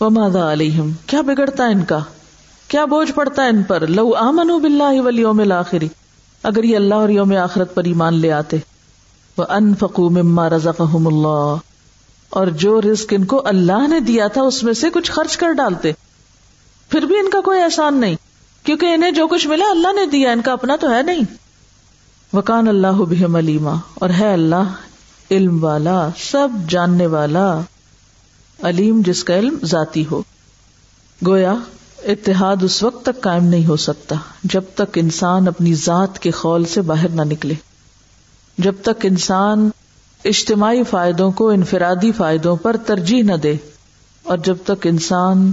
[0.00, 1.98] وہ مادا علیہم کیا بگڑتا ان کا؟
[2.68, 5.88] کیا بوجھ پڑتا ہے ان پر؟ لو آمن بلّہ ولی یوم آخری
[6.42, 8.56] اگر یہ اللہ اور یوم آخرت پر ایمان لے آتے۔
[9.38, 11.54] وہ ان فکو مما رضا اللہ
[12.30, 15.52] اور جو رزق ان کو اللہ نے دیا تھا، اس میں سے کچھ خرچ کر
[15.52, 15.92] ڈالتے۔
[16.88, 18.16] پھر بھی ان کا کوئی احسان نہیں،
[18.64, 21.45] کیونکہ انہیں جو کچھ ملا اللہ نے دیا، ان کا اپنا تو ہے نہیں۔
[22.32, 24.74] وکان اللہ بہم علیما، اور ہے اللہ
[25.30, 27.46] علم والا، سب جاننے والا،
[28.58, 30.20] علیم جس کا علم ذاتی ہو۔
[31.20, 31.54] گویا،
[32.04, 36.64] اتحاد اس وقت تک قائم نہیں ہو سکتا جب تک انسان اپنی ذات کے خول
[36.64, 37.54] سے باہر نہ نکلے۔
[38.58, 39.68] جب تک انسان
[40.24, 43.54] اجتماعی فائدوں کو انفرادی فائدوں پر ترجیح نہ دے،
[44.24, 45.50] اور جب تک انسان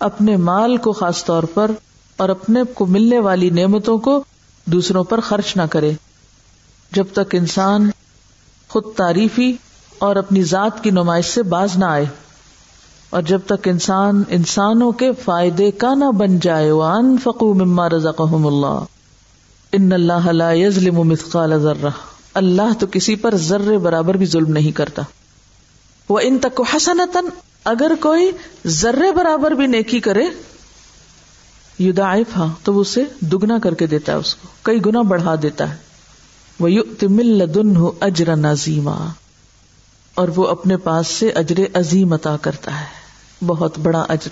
[0.00, 1.70] اپنے مال کو خاص طور پر
[2.18, 4.22] اور اپنے کو ملنے والی نعمتوں کو
[4.64, 5.92] دوسروں پر خرچ نہ کرے۔
[6.92, 7.90] جب تک انسان
[8.68, 9.56] خود تعریفی
[9.98, 12.04] اور اپنی ذات کی نمائش سے باز نہ آئے۔
[13.10, 18.46] اور جب تک انسان انسانوں کے فائدے کا نہ بن جائے۔ وان فقو مما رزقهم
[18.46, 18.84] اللہ
[19.72, 21.88] ان اللہ لا يظلم مثقال ذرہ
[22.34, 25.02] اللہ تو کسی پر ذرے برابر بھی ظلم نہیں کرتا۔
[26.08, 27.26] وہ ان تک حسنتن
[27.64, 28.30] اگر کوئی
[28.66, 30.24] ذرے برابر بھی نیکی کرے
[31.82, 35.70] یدائف ہاں تو اسے دگنا کر کے دیتا ہے اس کو، کئی گنا بڑھا دیتا
[35.70, 35.76] ہے۔
[36.60, 36.68] وہ
[37.08, 39.06] لدن اجر نظیما،
[40.14, 42.84] اور وہ اپنے پاس سے اجر عظیم عطا کرتا ہے۔
[43.46, 44.28] بہت بڑا اجر۔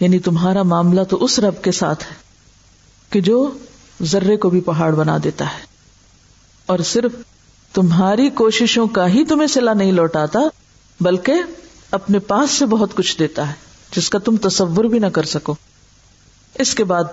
[0.00, 2.14] یعنی تمہارا معاملہ تو اس رب کے ساتھ ہے
[3.10, 3.50] کہ جو
[4.02, 5.66] ذرے کو بھی پہاڑ بنا دیتا ہے۔
[6.66, 7.12] اور صرف
[7.72, 10.40] تمہاری کوششوں کا ہی تمہیں سلا نہیں لوٹاتا،
[11.00, 11.34] بلکہ
[11.90, 13.52] اپنے پاس سے بہت کچھ دیتا ہے،
[13.96, 15.54] جس کا تم تصور بھی نہ کر سکو۔
[16.54, 17.04] اس کے بعد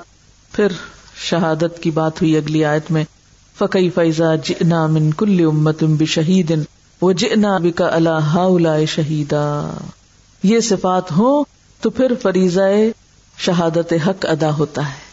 [0.51, 0.67] پھر
[1.15, 3.03] شہادت کی بات ہوئی اگلی آیت میں
[3.57, 6.59] فقی فیضا جنا من کل امت بشہید
[7.01, 9.77] وہ جنا بکا اللہ شہیدا
[10.43, 11.43] یہ صفات ہو
[11.81, 12.61] تو پھر فریضہ
[13.37, 15.11] شہادت حق ادا ہوتا ہے۔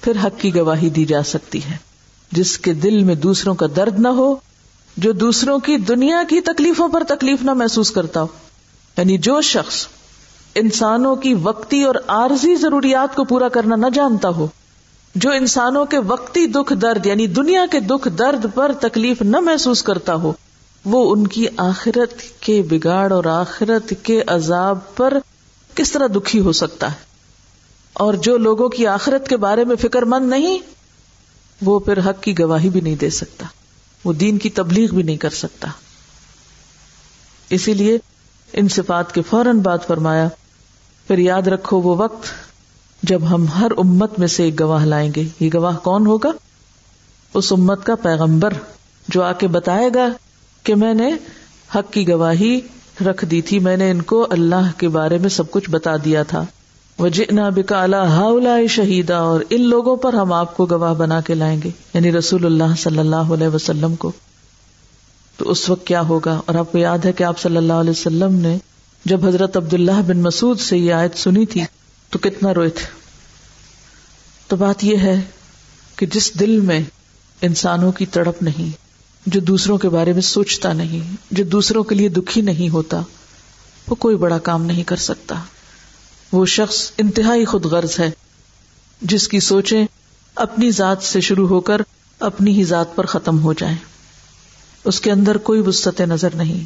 [0.00, 1.76] پھر حق کی گواہی دی جا سکتی ہے۔
[2.32, 4.36] جس کے دل میں دوسروں کا درد نہ ہو،
[4.96, 8.26] جو دوسروں کی دنیا کی تکلیفوں پر تکلیف نہ محسوس کرتا ہو۔
[8.96, 9.86] یعنی جو شخص
[10.54, 14.46] انسانوں کی وقتی اور عارضی ضروریات کو پورا کرنا نہ جانتا ہو،
[15.14, 19.82] جو انسانوں کے وقتی دکھ درد یعنی دنیا کے دکھ درد پر تکلیف نہ محسوس
[19.82, 20.32] کرتا ہو،
[20.84, 25.18] وہ ان کی آخرت کے بگاڑ اور آخرت کے عذاب پر
[25.74, 26.96] کس طرح دکھی ہو سکتا ہے۔
[27.92, 30.58] اور جو لوگوں کی آخرت کے بارے میں فکر مند نہیں،
[31.62, 33.46] وہ پھر حق کی گواہی بھی نہیں دے سکتا،
[34.04, 35.68] وہ دین کی تبلیغ بھی نہیں کر سکتا۔
[37.50, 37.98] اسی لیے
[38.52, 40.28] ان صفات کے فوراً بعد فرمایا
[41.12, 42.24] پھر یاد رکھو وہ وقت
[43.02, 46.28] جب ہم ہر امت میں سے ایک گواہ لائیں گے۔ یہ گواہ کون ہوگا؟
[47.34, 48.52] اس امت کا پیغمبر
[49.08, 50.08] جو آ کے بتائے گا
[50.62, 51.12] کہ میں نے
[51.74, 52.60] حق کی گواہی
[53.06, 56.22] رکھ دی تھی، میں نے ان کو اللہ کے بارے میں سب کچھ بتا دیا
[56.22, 56.44] تھا۔
[56.98, 61.34] وہ جنا بکالا ہاؤلا شہیدا، اور ان لوگوں پر ہم آپ کو گواہ بنا کے
[61.34, 64.12] لائیں گے یعنی رسول اللہ صلی اللہ علیہ وسلم کو۔
[65.36, 67.90] تو اس وقت کیا ہوگا؟ اور آپ کو یاد ہے کہ آپ صلی اللہ علیہ
[67.90, 68.58] وسلم نے
[69.04, 71.62] جب حضرت عبد اللہ بن مسعود سے یہ آیت سنی تھی
[72.10, 72.84] تو کتنا روئے تھے۔
[74.46, 75.20] تو بات یہ ہے
[75.96, 76.80] کہ جس دل میں
[77.40, 78.70] انسانوں کی تڑپ نہیں،
[79.26, 83.02] جو دوسروں کے بارے میں سوچتا نہیں، جو دوسروں کے لیے دکھی نہیں ہوتا،
[83.88, 85.34] وہ کوئی بڑا کام نہیں کر سکتا۔
[86.32, 88.10] وہ شخص انتہائی خود غرض ہے،
[89.00, 89.86] جس کی سوچیں
[90.34, 91.80] اپنی ذات سے شروع ہو کر
[92.20, 93.76] اپنی ہی ذات پر ختم ہو جائیں۔
[94.84, 96.64] اس کے اندر کوئی وسط نظر نہیں،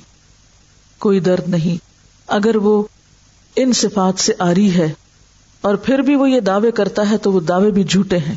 [0.98, 1.95] کوئی درد نہیں۔
[2.28, 2.82] اگر وہ
[3.56, 4.92] ان صفات سے آری ہے
[5.60, 8.34] اور پھر بھی وہ یہ دعوے کرتا ہے تو وہ دعوے بھی جھوٹے ہیں۔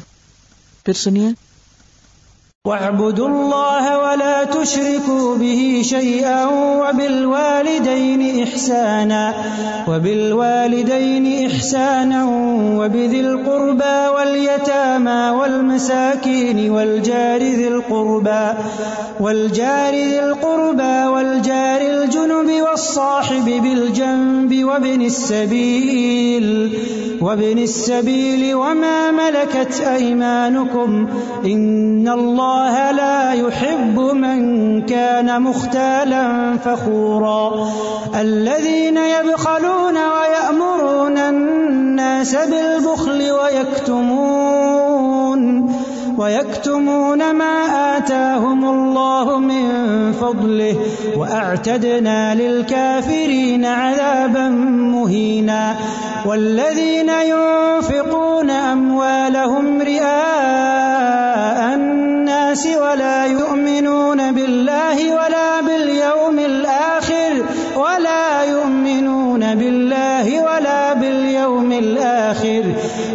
[0.86, 1.30] پھر سنیے۔
[2.65, 9.32] واعبدوا الله ولا تشركوا به شيئا وبالوالدين إحسانا
[9.88, 12.25] وبالوالدين إحسانا
[12.78, 18.62] وبذي القربى واليتامى والمساكين والجار ذي القربى
[19.19, 21.79] والجار ذي القربى والجار
[22.10, 26.78] الجنب والصاحب بالجنب وابن السبيل
[27.22, 31.08] وابن السبيل وما ملكت أيمانكم.
[31.45, 34.39] إن الله لا يحب من
[34.82, 37.69] كان مختالا فخورا.
[38.19, 44.48] الذين يبخلون ويأمرون الناس بالبخل ويكتمون
[46.19, 47.55] ويكتمون ما
[47.97, 49.65] آتاهم الله من
[50.12, 50.75] فضله
[51.17, 54.49] وأعتدنا للكافرين عذابا
[54.93, 55.75] مهينا
[56.25, 65.59] والذين ينفقون أموالهم رئاء الناس ولا يؤمنون بالله ولا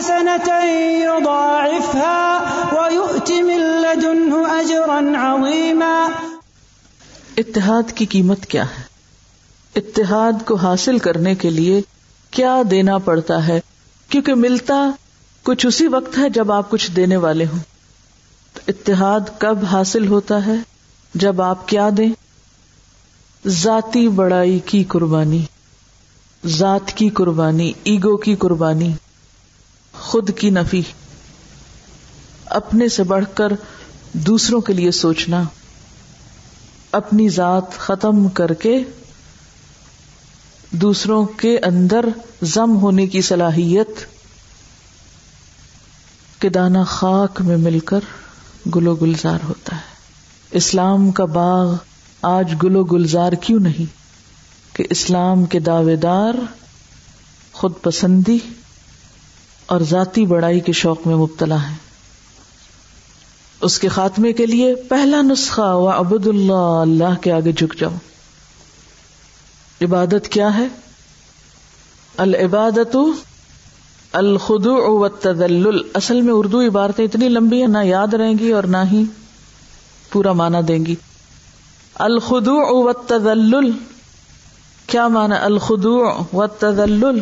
[0.00, 0.66] حسنة
[1.02, 2.38] يضاعفها
[2.72, 6.08] ويؤت من لدنه أجرا عظيما.
[7.36, 8.82] اتحاد کی قیمت کیا ہے؟
[9.76, 11.82] اتحاد کو حاصل کرنے کے لیے
[12.30, 13.60] کیا دینا پڑتا ہے؟
[14.08, 14.90] کیونکہ ملتا
[15.42, 17.58] کچھ اسی وقت ہے جب آپ کچھ دینے والے ہوں۔
[18.68, 20.54] اتحاد کب حاصل ہوتا ہے؟
[21.14, 22.10] جب آپ کیا دیں؟
[23.48, 25.44] ذاتی بڑائی کی قربانی۔
[26.46, 28.92] ذات کی قربانی، ایگو کی قربانی۔
[30.00, 30.82] خود کی نفی،
[32.46, 33.52] اپنے سے بڑھ کر
[34.12, 35.42] دوسروں کے لیے سوچنا،
[36.92, 38.78] اپنی ذات ختم کر کے
[40.70, 42.04] دوسروں کے اندر
[42.42, 43.88] زم ہونے کی صلاحیت
[46.38, 48.00] کے دانا خاک میں مل کر
[48.74, 49.94] گلو گلزار ہوتا ہے۔
[50.50, 51.74] اسلام کا باغ
[52.22, 54.00] آج گلو گلزار کیوں نہیں؟
[54.76, 56.34] کہ اسلام کے دعوے دار،
[57.52, 58.38] خود پسندی
[59.70, 61.74] اور ذاتی بڑائی کے شوق میں مبتلا ہے۔
[63.60, 67.90] اس کے خاتمے کے لیے پہلا نسخہ و ابد اللہ اللہ کے آگے جھک جاؤ۔
[69.82, 70.68] عبادت کیا ہے؟
[72.16, 72.96] العبادت
[74.12, 78.62] الخدو و تدل اصل میں اردو عبارتیں اتنی لمبی ہیں، نہ یاد رہیں گی اور
[78.62, 79.04] نہ ہی
[80.12, 80.94] پورا مانا دیں گی۔
[81.94, 83.70] الخدو و تدل
[84.86, 87.18] کیا مانا الخدو و تدل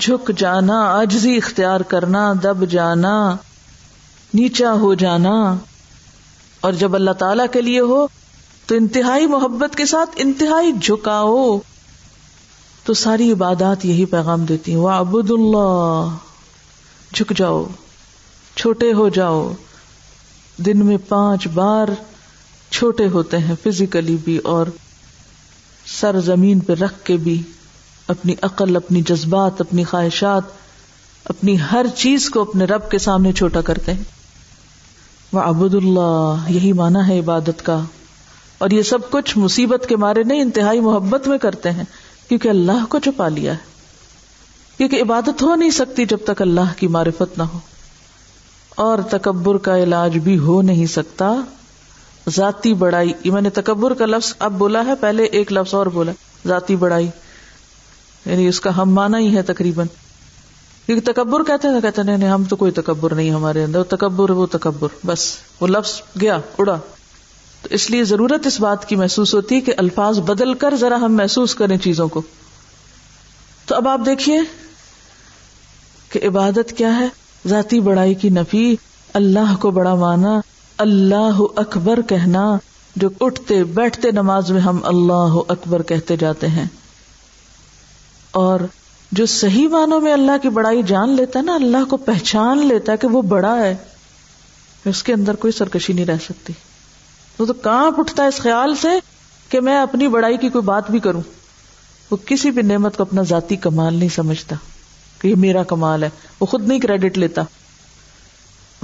[0.00, 3.36] جھک جانا اجزی اختیار کرنا، دب جانا،
[4.34, 5.56] نیچا ہو جانا۔
[6.60, 8.06] اور جب اللہ تعالی کے لیے ہو،
[8.66, 11.58] تو انتہائی محبت کے ساتھ انتہائی جھکاؤ۔
[12.84, 16.16] تو ساری عبادات یہی پیغام دیتی ہیں۔ وہ ابود اللہ
[17.14, 17.64] جھک جاؤ،
[18.56, 19.52] چھوٹے ہو جاؤ۔
[20.56, 21.86] دن میں پانچ بار
[22.70, 24.66] چھوٹے ہوتے ہیں، فزیکلی بھی اور
[25.86, 27.42] سر زمین پہ رکھ کے بھی۔
[28.08, 30.42] اپنی عقل، اپنی جذبات، اپنی خواہشات،
[31.24, 34.04] اپنی ہر چیز کو اپنے رب کے سامنے چھوٹا کرتے ہیں۔
[35.32, 37.80] وہ ابود اللہ یہی مانا ہے عبادت کا۔
[38.58, 41.84] اور یہ سب کچھ مصیبت کے مارے نہیں، انتہائی محبت میں کرتے ہیں،
[42.28, 43.58] کیونکہ اللہ کو چھپا لیا ہے۔
[44.76, 47.58] کیونکہ عبادت ہو نہیں سکتی جب تک اللہ کی معرفت نہ ہو۔
[48.76, 51.34] اور تکبر کا علاج بھی ہو نہیں سکتا۔
[52.28, 56.12] ذاتی بڑائی، میں نے تکبر کا لفظ اب بولا ہے، پہلے ایک لفظ اور بولا
[56.46, 57.08] ذاتی بڑائی۔
[58.26, 59.86] یعنی اس کا ہم مانا ہی ہے تقریباً۔
[60.86, 64.46] کیونکہ تکبر کہتے ہیں، کہتے نہیں، ہم تو کوئی تکبر نہیں ہمارے اندر، تکبر وہ
[64.46, 66.78] تکبر، بس۔ وہ لفظ گیا، اڑا۔
[67.62, 70.96] تو اس لیے ضرورت اس بات کی محسوس ہوتی ہے کہ الفاظ بدل کر ذرا
[70.96, 72.22] ہم محسوس کریں چیزوں کو۔
[73.66, 74.40] تو اب آپ دیکھیے
[76.08, 77.08] کہ عبادت کیا ہے۔
[77.46, 78.76] ذاتی بڑائی کی نفی،
[79.14, 80.40] اللہ کو بڑا مانا،
[80.78, 82.56] اللہ اکبر کہنا،
[82.96, 86.66] جو اٹھتے بیٹھتے نماز میں ہم اللہ اکبر کہتے جاتے ہیں۔
[88.36, 88.60] اور
[89.12, 92.92] جو صحیح معنوں میں اللہ کی بڑائی جان لیتا ہے نا، اللہ کو پہچان لیتا
[92.92, 93.76] ہے کہ وہ بڑا ہے،
[94.84, 96.52] اس کے اندر کوئی سرکشی نہیں رہ سکتی۔
[97.38, 98.88] وہ تو کہاں اٹھتا ہے اس خیال سے
[99.48, 101.22] کہ میں اپنی بڑائی کی کوئی بات بھی کروں۔
[102.10, 104.56] وہ کسی بھی نعمت کو اپنا ذاتی کمال نہیں سمجھتا
[105.20, 106.10] کہ یہ میرا کمال ہے،
[106.40, 107.42] وہ خود نہیں کریڈٹ لیتا۔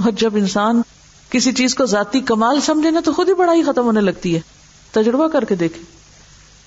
[0.03, 0.81] اور جب انسان
[1.29, 4.39] کسی چیز کو ذاتی کمال سمجھے نا، تو خود ہی بڑائی ختم ہونے لگتی ہے۔
[4.91, 5.81] تجربہ کر کے دیکھے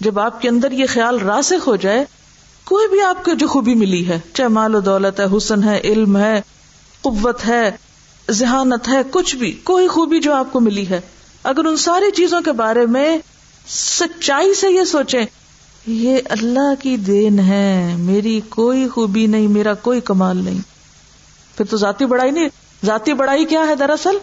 [0.01, 2.05] جب آپ کے اندر یہ خیال راسخ ہو جائے
[2.69, 5.81] کوئی بھی آپ کو جو خوبی ملی ہے، چاہے مال و دولت ہے، حسن ہے،
[5.85, 6.43] علم ہے،
[7.01, 7.71] قوت ہے،
[8.31, 11.01] ذہانت ہے، کچھ بھی، کوئی خوبی جو آپ کو ملی ہے۔
[11.43, 13.19] اگر ان ساری چیزوں کے بارے میں
[13.69, 15.25] سچائی سے یہ سوچیں،
[15.87, 20.59] یہ اللہ کی دین ہے، میری کوئی خوبی نہیں، میرا کوئی کمال نہیں۔
[21.57, 22.49] پھر تو ذاتی بڑائی نہیں،
[22.85, 24.19] ذاتی بڑائی کیا ہے دراصل؟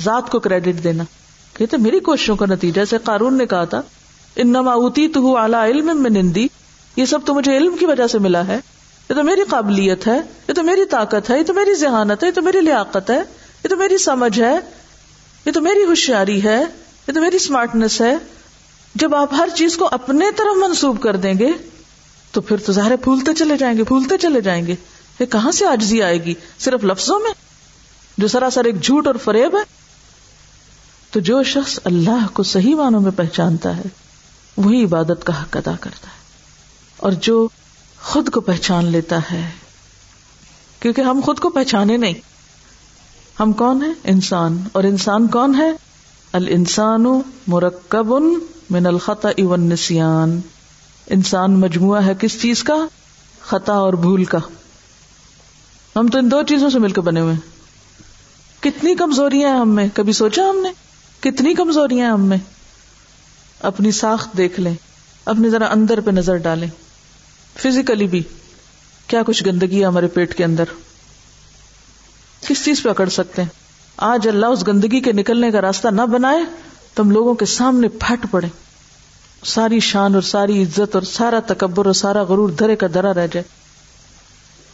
[0.00, 1.04] ذات کو کریڈٹ دینا۔
[1.56, 3.82] کہتے میری کوششوں کا نتیجہ سے قارون نے کہا تھا
[4.36, 6.46] ان نماوتی تو اعلیٰ علم میں نندی
[6.96, 8.58] یہ سب تو مجھے علم کی وجہ سے ملا ہے۔
[9.10, 12.28] یہ تو میری قابلیت ہے، یہ تو میری طاقت ہے، یہ تو میری ذہانت ہے،
[12.28, 13.22] یہ تو میری لیاقت ہے،
[13.64, 14.58] یہ تو میری سمجھ ہے،
[15.46, 16.64] یہ تو میری ہوشیاری ہے،
[17.08, 18.16] یہ تو میری اسمارٹنیس ہے۔
[18.94, 21.52] جب آپ ہر چیز کو اپنے طرف منسوب کر دیں گے،
[22.32, 24.74] تو پھر تو ظاہر پھولتے چلے جائیں گے، پھولتے چلے جائیں گے۔
[25.20, 27.30] یہ کہاں سے آجزی آئے گی؟ صرف لفظوں میں؟
[28.18, 29.62] جو سراسر ایک جھوٹ اور فریب ہے۔
[31.10, 33.82] تو جو شخص اللہ کو صحیح معنوں میں پہچانتا ہے،
[34.56, 36.15] وہی عبادت کا حق ادا کرتا ہے۔
[36.96, 37.48] اور جو
[38.02, 39.50] خود کو پہچان لیتا ہے۔
[40.80, 42.14] کیونکہ ہم خود کو پہچانے نہیں۔
[43.40, 45.72] ہم کون ہیں؟ انسان۔ اور انسان کون ہے؟
[46.32, 47.04] الانسان
[47.46, 48.06] مرکب
[48.70, 50.40] من الخطا والنسیان۔
[51.06, 52.74] انسان مجموعہ ہے کس چیز کا؟
[53.40, 54.38] خطا اور بھول کا۔
[55.96, 57.40] ہم تو ان دو چیزوں سے مل کے بنے ہوئے۔ ہیں
[58.62, 60.68] کتنی کمزوریاں ہیں ہم میں۔ کبھی سوچا ہم نے؟
[61.20, 62.38] کتنی کمزوریاں ہیں ہم میں۔
[63.60, 64.74] اپنی ساخت دیکھ لیں۔
[65.24, 66.85] اپنی ذرا اندر پہ نظر ڈالیں۔
[67.62, 68.22] فزیکلی بھی.
[69.06, 70.64] کیا کچھ گندگی ہے ہمارے پیٹ کے اندر؟
[72.48, 73.48] کس چیز پہ اکڑ سکتے ہیں؟
[73.96, 76.44] آج اللہ اس گندگی کے نکلنے کا راستہ نہ بنائے
[76.94, 78.46] تو ہم لوگوں کے سامنے پھٹ پڑے۔
[79.44, 83.26] ساری شان اور ساری عزت اور سارا تکبر اور سارا غرور درے کا درا رہ
[83.26, 83.42] جائے۔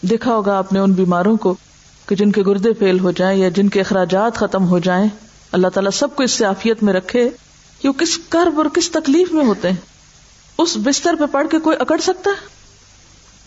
[0.07, 1.55] دیکھا ہوگا آپ نے ان بیماروں کو
[2.07, 5.09] کہ جن کے گردے فیل ہو جائیں یا جن کے اخراجات ختم ہو جائیں۔
[5.53, 7.31] اللہ تعالیٰ سب کو اس سے آفیت میں رکھے
[7.81, 9.77] کہ وہ کس کرب اور کس تکلیف میں ہوتے ہیں۔
[10.59, 12.62] اس بستر پہ پڑھ کے کوئی اکڑ سکتا ہے؟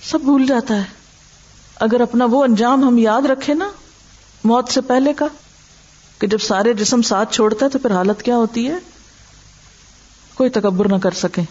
[0.04, 0.84] سب بھول جاتا ہے۔
[1.76, 3.70] اگر اپنا وہ انجام ہم یاد رکھے نا،
[4.43, 5.26] موت سے پہلے کا،
[6.20, 8.76] کہ جب سارے جسم ساتھ چھوڑتا ہے تو پھر حالت کیا ہوتی ہے؟
[10.36, 11.41] کوئی تکبر نہ کر سکے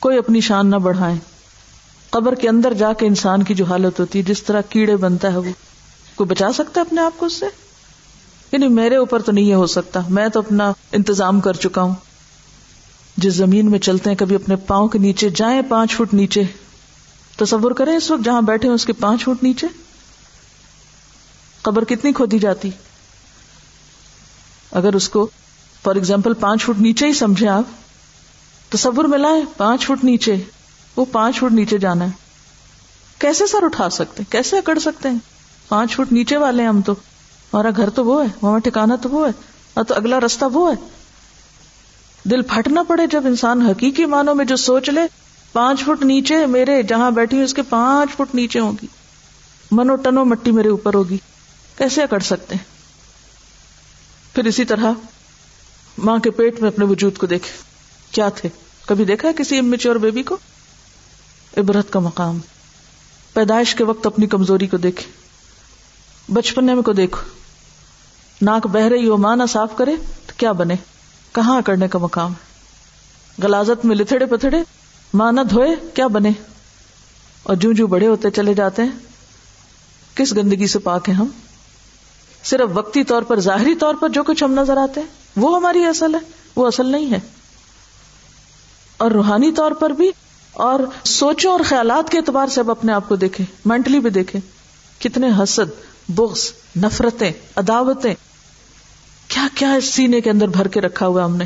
[0.00, 1.14] کوئی اپنی شان نہ بڑھائے
[2.10, 5.32] قبر کے اندر جا کے انسان کی جو حالت ہوتی ہے، جس طرح کیڑے بنتا
[5.32, 5.52] ہے وہ،
[6.14, 7.46] کوئی بچا سکتا ہے اپنے آپ کو اس سے؟
[8.52, 11.94] یعنی میرے اوپر تو نہیں یہ ہو سکتا۔ میں تو اپنا انتظام کر چکا ہوں۔
[13.16, 16.42] جس زمین میں چلتے ہیں، کبھی اپنے پاؤں کے نیچے جائیں، پانچ فٹ نیچے۔
[17.40, 19.66] تصور کریں اس وقت جہاں بیٹھے اس کے پانچ فٹ نیچے۔
[21.62, 22.70] قبر کتنی کھودی جاتی۔
[24.72, 25.28] اگر اس کو
[25.82, 27.62] فار ایگزامپل پانچ فٹ نیچے ہی سمجھے آپ،
[28.72, 30.36] تصور میں لائیں، پانچ فٹ نیچے،
[30.96, 32.10] وہ پانچ فٹ نیچے جانا ہے۔
[33.18, 35.18] کیسے سر اٹھا سکتے؟ کیسے اکڑ سکتے ہیں؟
[35.68, 39.08] پانچ فٹ نیچے والے ہیں ہم تو۔ ہمارا گھر تو وہ ہے وہاں ٹھکانا تو
[39.08, 39.32] وہ ہے
[39.74, 40.88] اور تو اگلا رستہ وہ ہے۔
[42.24, 45.00] دل پھٹنا پڑے جب انسان حقیقی معنوں میں جو سوچ لے
[45.52, 48.86] پانچ فٹ نیچے میرے جہاں بیٹھی اس کے پانچ فٹ نیچے ہوگی۔
[49.70, 51.18] منو ٹنو مٹی میرے اوپر ہوگی۔
[51.78, 52.64] کیسے اکڑ سکتے ہیں؟
[54.34, 54.92] پھر اسی طرح
[55.98, 57.50] ماں کے پیٹ میں اپنے وجود کو دیکھے۔
[58.10, 58.48] کیا تھے؟
[58.86, 60.36] کبھی دیکھا ہے کسی امیچور بیبی کو؟
[61.56, 62.38] عبرت کا مقام۔
[63.32, 65.10] پیدائش کے وقت اپنی کمزوری کو دیکھے۔
[66.32, 67.22] بچپنے میں کو دیکھو۔
[68.42, 69.96] ناک بہ رہی ہو، ماں نہ صاف کرے
[70.26, 70.74] تو کیا بنے؟
[71.32, 72.32] کہاں اکڑنے کا مقام؟
[73.42, 74.62] غلازت میں لتڑے پتھڑے
[75.14, 76.30] ماں نہ دھوئے کیا بنے؟
[77.42, 78.90] اور جو جو بڑے ہوتے چلے جاتے ہیں،
[80.14, 81.26] کس گندگی سے پاک ہیں ہم؟
[82.44, 85.06] صرف وقتی طور پر، ظاہری طور پر جو کچھ ہم نظر آتے ہیں،
[85.36, 86.20] وہ ہماری اصل ہے،
[86.56, 87.18] وہ اصل نہیں ہے۔
[88.96, 90.10] اور روحانی طور پر بھی،
[90.52, 94.40] اور سوچوں اور خیالات کے اعتبار سے اب اپنے آپ کو دیکھیں، مینٹلی بھی دیکھیں،
[95.00, 96.52] کتنے حسد، بغض،
[96.82, 98.14] نفرتیں، عداوتیں،
[99.28, 101.44] کیا کیا اس سینے کے اندر بھر کے رکھا ہوا ہم نے۔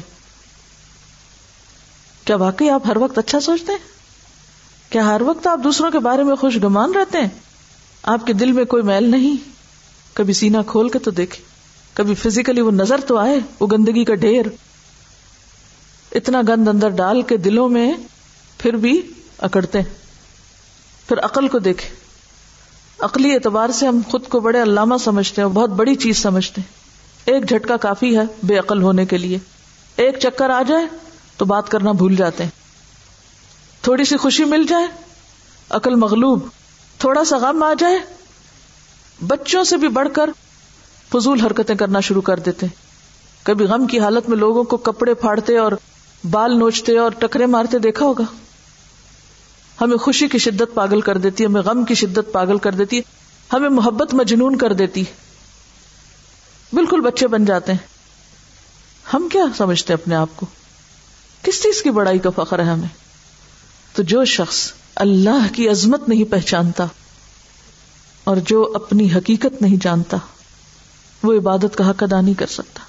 [2.25, 3.79] کیا واقعی آپ ہر وقت اچھا سوچتے ہیں؟
[4.93, 7.29] کیا ہر وقت آپ دوسروں کے بارے میں خوش گمان رہتے ہیں؟
[8.03, 9.37] آپ کے دل میں کوئی میل نہیں۔
[10.15, 11.43] کبھی سینا کھول کے تو دیکھے۔
[11.95, 14.47] کبھی فزیکلی وہ نظر تو آئے، وہ گندگی کا ڈھیر۔
[16.15, 17.93] اتنا گند اندر ڈال کے دلوں میں
[18.59, 19.03] پھر بھی
[19.39, 19.79] اکڑتے
[21.09, 21.89] پھر عقل کو دیکھے۔
[23.01, 26.73] عقلی اعتبار سے ہم خود کو بڑے علامہ سمجھتے ہیں بہت بڑی چیز سمجھتے ہیں۔
[27.25, 29.39] ایک جھٹکا کافی ہے بے عقل ہونے کے لیے۔
[29.97, 30.87] ایک چکر آ جائے
[31.37, 32.51] تو بات کرنا بھول جاتے ہیں۔
[33.83, 34.87] تھوڑی سی خوشی مل جائے،
[35.71, 36.47] عقل مغلوب،
[36.99, 37.99] تھوڑا سا غم آ جائے،
[39.27, 40.31] بچوں سے بھی بڑھ کر
[41.13, 42.67] فضول حرکتیں کرنا شروع کر دیتے۔
[43.43, 45.73] کبھی غم کی حالت میں لوگوں کو کپڑے پھاڑتے اور
[46.31, 48.25] بال نوچتے اور ٹکرے مارتے دیکھا ہوگا۔
[49.81, 52.97] ہمیں خوشی کی شدت پاگل کر دیتی ہے ہمیں غم کی شدت پاگل کر دیتی
[52.97, 53.03] ہے
[53.53, 55.05] ہمیں محبت مجنون کر دیتی۔
[56.73, 57.79] بالکل بچے بن جاتے ہیں۔
[59.15, 60.47] ہم کیا سمجھتے ہیں اپنے آپ کو؟
[61.45, 62.89] کس چیز کی بڑائی کا فخر ہے ہمیں؟
[63.95, 66.87] تو جو شخص اللہ کی عظمت نہیں پہچانتا
[68.25, 70.17] اور جو اپنی حقیقت نہیں جانتا،
[71.23, 72.81] وہ عبادت کا حق ادا نہیں کر سکتا۔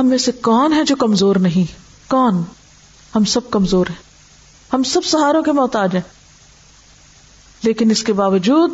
[0.00, 1.72] ہم میں سے کون ہے جو کمزور نہیں؟
[2.10, 2.42] کون؟
[3.14, 4.02] ہم سب کمزور ہیں۔
[4.72, 6.02] ہم سب سہاروں کے محتاج ہیں۔
[7.62, 8.70] لیکن اس کے باوجود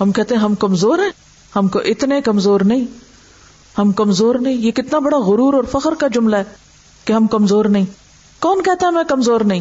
[0.00, 1.10] ہم کہتے ہیں ہم کمزور ہیں،
[1.56, 2.84] ہم کو اتنے کمزور نہیں۔
[3.78, 6.65] ہم کمزور نہیں، یہ کتنا بڑا غرور اور فخر کا جملہ ہے۔
[7.06, 7.84] کہ ہم کمزور نہیں۔
[8.38, 9.60] کون کہتا ہے میں کمزور نہیں؟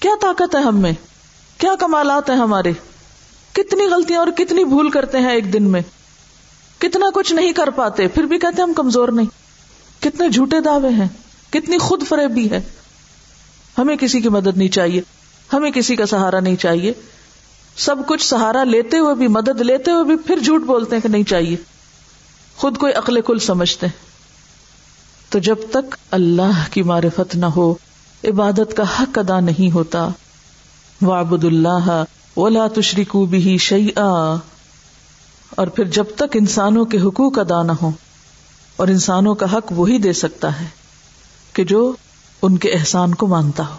[0.00, 0.92] کیا طاقت ہے ہم میں؟
[1.58, 2.72] کیا کمالات ہیں ہمارے؟
[3.52, 5.80] کتنی غلطیاں اور کتنی بھول کرتے ہیں ایک دن میں۔
[6.78, 9.26] کتنا کچھ نہیں کر پاتے، پھر بھی کہتے ہم کمزور نہیں۔
[10.02, 11.08] کتنے جھوٹے دعوے ہیں،
[11.50, 12.60] کتنی خود فریبی ہے۔
[13.78, 15.00] ہمیں کسی کی مدد نہیں چاہیے،
[15.52, 16.92] ہمیں کسی کا سہارا نہیں چاہیے۔
[17.76, 21.08] سب کچھ سہارا لیتے ہوئے بھی، مدد لیتے ہوئے بھی، پھر جھوٹ بولتے ہیں کہ
[21.08, 21.56] نہیں چاہیے۔
[22.56, 24.07] خود کوئی عقل کل سمجھتے ہیں۔
[25.28, 27.74] تو جب تک اللہ کی معرفت نہ ہو،
[28.24, 30.08] عبادت کا حق ادا نہیں ہوتا۔
[31.02, 32.04] وابد اللہ
[32.36, 37.90] ولا تشریکو بھی شعی اور پھر جب تک انسانوں کے حقوق ادا نہ ہو
[38.76, 40.66] اور انسانوں کا حق وہی دے سکتا ہے
[41.52, 41.92] کہ جو
[42.42, 43.76] ان کے احسان کو مانتا ہو۔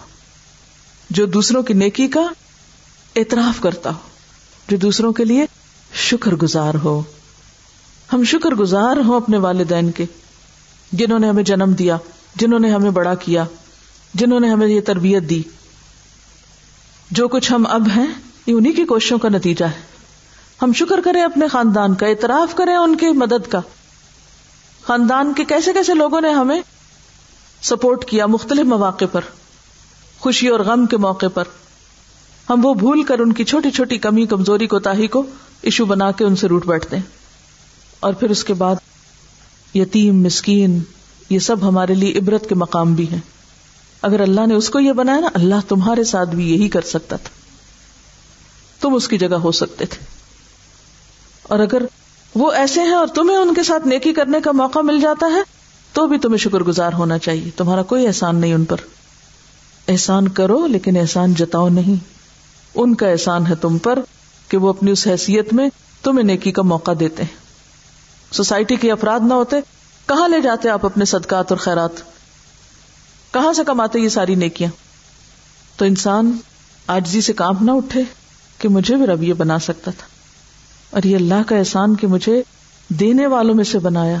[1.10, 2.28] جو دوسروں کی نیکی کا
[3.16, 3.98] اعتراف کرتا ہو۔
[4.68, 5.46] جو دوسروں کے لیے
[5.94, 7.02] شکر گزار ہو۔
[8.12, 10.06] ہم شکر گزار ہوں اپنے والدین کے۔
[10.92, 11.96] جنہوں نے ہمیں جنم دیا،
[12.34, 13.44] جنہوں نے ہمیں بڑا کیا،
[14.14, 15.42] جنہوں نے ہمیں یہ تربیت دی۔
[17.10, 18.06] جو کچھ ہم اب ہیں،
[18.46, 19.80] یہ انہیں کی کوششوں کا نتیجہ ہے۔
[20.62, 23.60] ہم شکر کریں اپنے خاندان کا، اعتراف کریں ان کی مدد کا۔
[24.86, 26.60] خاندان کے کیسے کیسے لوگوں نے ہمیں
[27.62, 29.20] سپورٹ کیا مختلف مواقع پر،
[30.18, 31.44] خوشی اور غم کے موقع پر۔
[32.50, 35.22] ہم وہ بھول کر ان کی چھوٹی چھوٹی کمی، کمزوری کو تاہی کو
[35.62, 37.02] ایشو بنا کے ان سے روٹ بیٹھتے ہیں۔
[38.00, 38.74] اور پھر اس کے بعد
[39.74, 40.80] یتیم، مسکین،
[41.30, 43.18] یہ سب ہمارے لیے عبرت کے مقام بھی ہیں۔
[44.02, 47.16] اگر اللہ نے اس کو یہ بنایا نا، اللہ تمہارے ساتھ بھی یہی کر سکتا
[47.16, 47.28] تھا۔
[48.80, 50.04] تم اس کی جگہ ہو سکتے تھے۔
[51.42, 51.82] اور اگر
[52.34, 55.40] وہ ایسے ہیں اور تمہیں ان کے ساتھ نیکی کرنے کا موقع مل جاتا ہے،
[55.92, 58.76] تو بھی تمہیں شکر گزار ہونا چاہیے۔ تمہارا کوئی احسان نہیں ان پر۔
[59.88, 62.04] احسان کرو، لیکن احسان جتاؤ نہیں۔
[62.74, 63.98] ان کا احسان ہے تم پر
[64.48, 65.68] کہ وہ اپنی اس حیثیت میں
[66.02, 67.39] تمہیں نیکی کا موقع دیتے ہیں۔
[68.30, 69.56] سوسائٹی کے افراد نہ ہوتے،
[70.06, 71.90] کہاں لے جاتے آپ اپنے صدقات اور خیرات؟
[73.34, 74.70] کہاں سے کماتے یہ ساری نیکیاں؟
[75.76, 76.38] تو انسان
[76.86, 78.02] آجزی سے کام نہ اٹھے
[78.58, 80.06] کہ مجھے بھی رب یہ بنا سکتا تھا۔
[80.90, 82.42] اور یہ اللہ کا احسان کہ مجھے
[82.88, 84.18] دینے والوں میں سے بنایا۔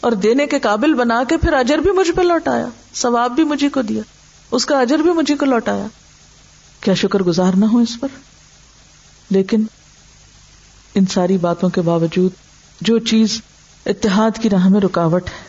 [0.00, 3.68] اور دینے کے قابل بنا کے پھر اجر بھی مجھ پہ لوٹایا۔ ثواب بھی مجھے
[3.68, 4.02] کو دیا۔
[4.50, 5.86] اس کا اجر بھی مجھے کو لوٹایا۔
[6.80, 8.08] کیا شکر گزار نہ ہو اس پر؟
[9.30, 9.64] لیکن
[10.94, 12.30] ان ساری باتوں کے باوجود
[12.86, 13.40] جو چیز
[13.86, 15.42] اتحاد کی راہ میں رکاوٹ ہے،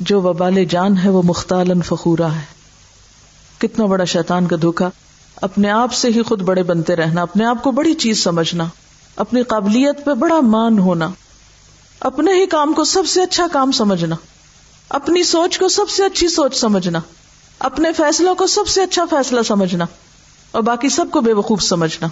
[0.00, 2.44] جو وبال جان ہے، وہ مختال فخورا ہے۔
[3.58, 4.88] کتنا بڑا شیطان کا دھوکا،
[5.42, 8.64] اپنے آپ سے ہی خود بڑے بنتے رہنا، اپنے آپ کو بڑی چیز سمجھنا،
[9.16, 11.08] اپنی قابلیت پہ بڑا مان ہونا،
[12.00, 14.16] اپنے ہی کام کو سب سے اچھا کام سمجھنا،
[14.88, 17.00] اپنی سوچ کو سب سے اچھی سوچ سمجھنا،
[17.58, 19.84] اپنے فیصلوں کو سب سے اچھا فیصلہ سمجھنا،
[20.52, 22.08] اور باقی سب کو بے وقوف سمجھنا۔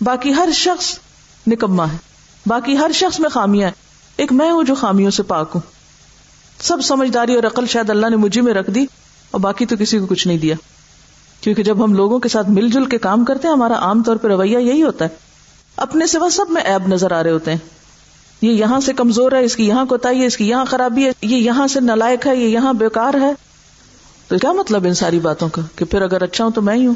[0.00, 0.98] باقی ہر شخص
[1.46, 2.15] نکما ہے۔
[2.46, 3.70] باقی ہر شخص میں خامیاں
[4.16, 5.60] ایک میں ہوں جو خامیوں سے پاک ہوں۔
[6.60, 8.86] سب سمجھداری اور عقل شاید اللہ نے مجھے میں رکھ دی،
[9.30, 10.54] اور باقی تو کسی کو کچھ نہیں دیا۔
[11.40, 14.16] کیونکہ جب ہم لوگوں کے ساتھ مل جل کے کام کرتے ہیں، ہمارا عام طور
[14.16, 15.16] پہ رویہ یہی ہوتا ہے۔
[15.76, 17.58] اپنے سوا سب میں ایب نظر آ رہے ہوتے ہیں۔
[18.42, 21.10] یہ یہاں سے کمزور ہے، اس کی یہاں کوتا ہے، اس کی یہاں خرابی ہے،
[21.22, 23.32] یہ یہاں سے نلائک ہے، یہ یہاں بیکار ہے۔
[24.28, 26.86] تو کیا مطلب ان ساری باتوں کا؟ کہ پھر اگر اچھا ہوں تو میں ہی
[26.86, 26.94] ہوں۔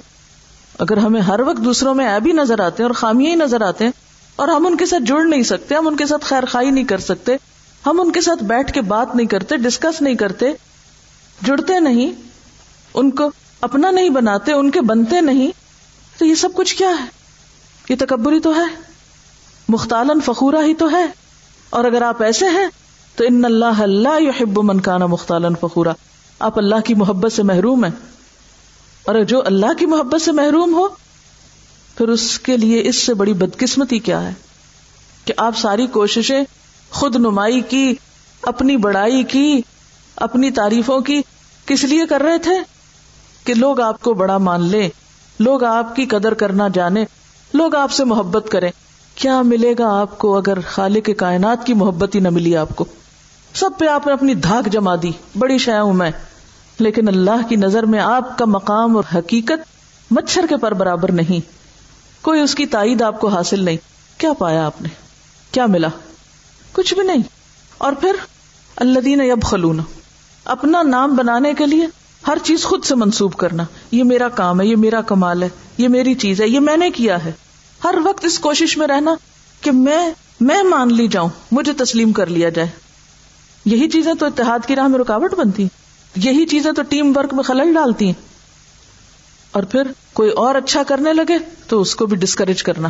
[0.78, 3.62] اگر ہمیں ہر وقت دوسروں میں ایب ہی نظر آتے ہیں اور خامیاں ہی نظر
[3.62, 3.92] آتے ہیں
[4.40, 6.84] اور ہم ان کے ساتھ جڑ نہیں سکتے، ہم ان کے ساتھ خیر خائی نہیں
[6.84, 7.36] کر سکتے،
[7.82, 10.52] ہم ان کے ساتھ بیٹھ کے بات نہیں کرتے ڈسکس نہیں کرتے،
[11.38, 12.12] جڑتے نہیں،
[12.94, 13.30] ان کو
[13.60, 15.50] اپنا نہیں بناتے، ان کے بنتے نہیں،
[16.18, 17.06] تو یہ سب کچھ کیا ہے؟
[17.88, 18.66] یہ تکبری تو ہے
[19.68, 21.04] مختالن فخورا ہی تو ہے،
[21.70, 22.66] اور اگر آپ ایسے ہیں،
[23.16, 25.92] تو ان اللہ اللہ یحب من کانا مختالن فخورا
[26.40, 27.92] آپ اللہ کی محبت سے محروم ہیں،
[29.04, 30.86] اور جو اللہ کی محبت سے محروم ہو
[32.00, 34.32] پھر اس کے لیے اس سے بڑی بدقسمتی کیا ہے
[35.24, 36.44] کہ آپ ساری کوششیں
[36.90, 37.94] خود نمائی کی،
[38.42, 39.60] اپنی بڑائی کی،
[40.16, 41.20] اپنی تعریفوں کی
[41.66, 42.56] کس لیے کر رہے تھے؟
[43.44, 44.88] کہ لوگ آپ کو بڑا مان لیں،
[45.38, 47.04] لوگ آپ کی قدر کرنا جانے
[47.54, 48.70] لوگ آپ سے محبت کریں۔
[49.14, 52.84] کیا ملے گا آپ کو اگر خالق کائنات کی محبت ہی نہ ملی آپ کو؟
[53.54, 56.10] سب پہ آپ نے اپنی دھاک جما دی، بڑی شیا ہوں میں۔
[56.78, 59.70] لیکن اللہ کی نظر میں آپ کا مقام اور حقیقت
[60.10, 61.59] مچھر کے پر برابر نہیں۔
[62.22, 63.76] کوئی اس کی تائید آپ کو حاصل نہیں۔
[64.18, 64.88] کیا پایا آپ نے؟
[65.52, 65.88] کیا ملا؟
[66.72, 67.22] کچھ بھی نہیں۔
[67.78, 68.12] اور پھر
[68.76, 69.80] اللہ دین اب خلون
[70.44, 71.86] اپنا نام بنانے کے لیے
[72.26, 75.48] ہر چیز خود سے منسوب کرنا۔ یہ میرا کام ہے، یہ میرا کمال ہے،
[75.78, 77.32] یہ میری چیز ہے، یہ میں نے کیا ہے۔
[77.84, 79.14] ہر وقت اس کوشش میں رہنا
[79.60, 80.10] کہ میں
[80.40, 82.68] میں مان لی جاؤں، مجھے تسلیم کر لیا جائے۔
[83.64, 85.68] یہی چیزیں تو اتحاد کی راہ میں رکاوٹ بنتی۔
[86.16, 88.12] یہی چیزیں تو ٹیم ورک میں خلل ڈالتی۔ ہیں
[89.52, 89.82] اور پھر
[90.12, 92.88] کوئی اور اچھا کرنے لگے تو اس کو بھی ڈسکریج کرنا۔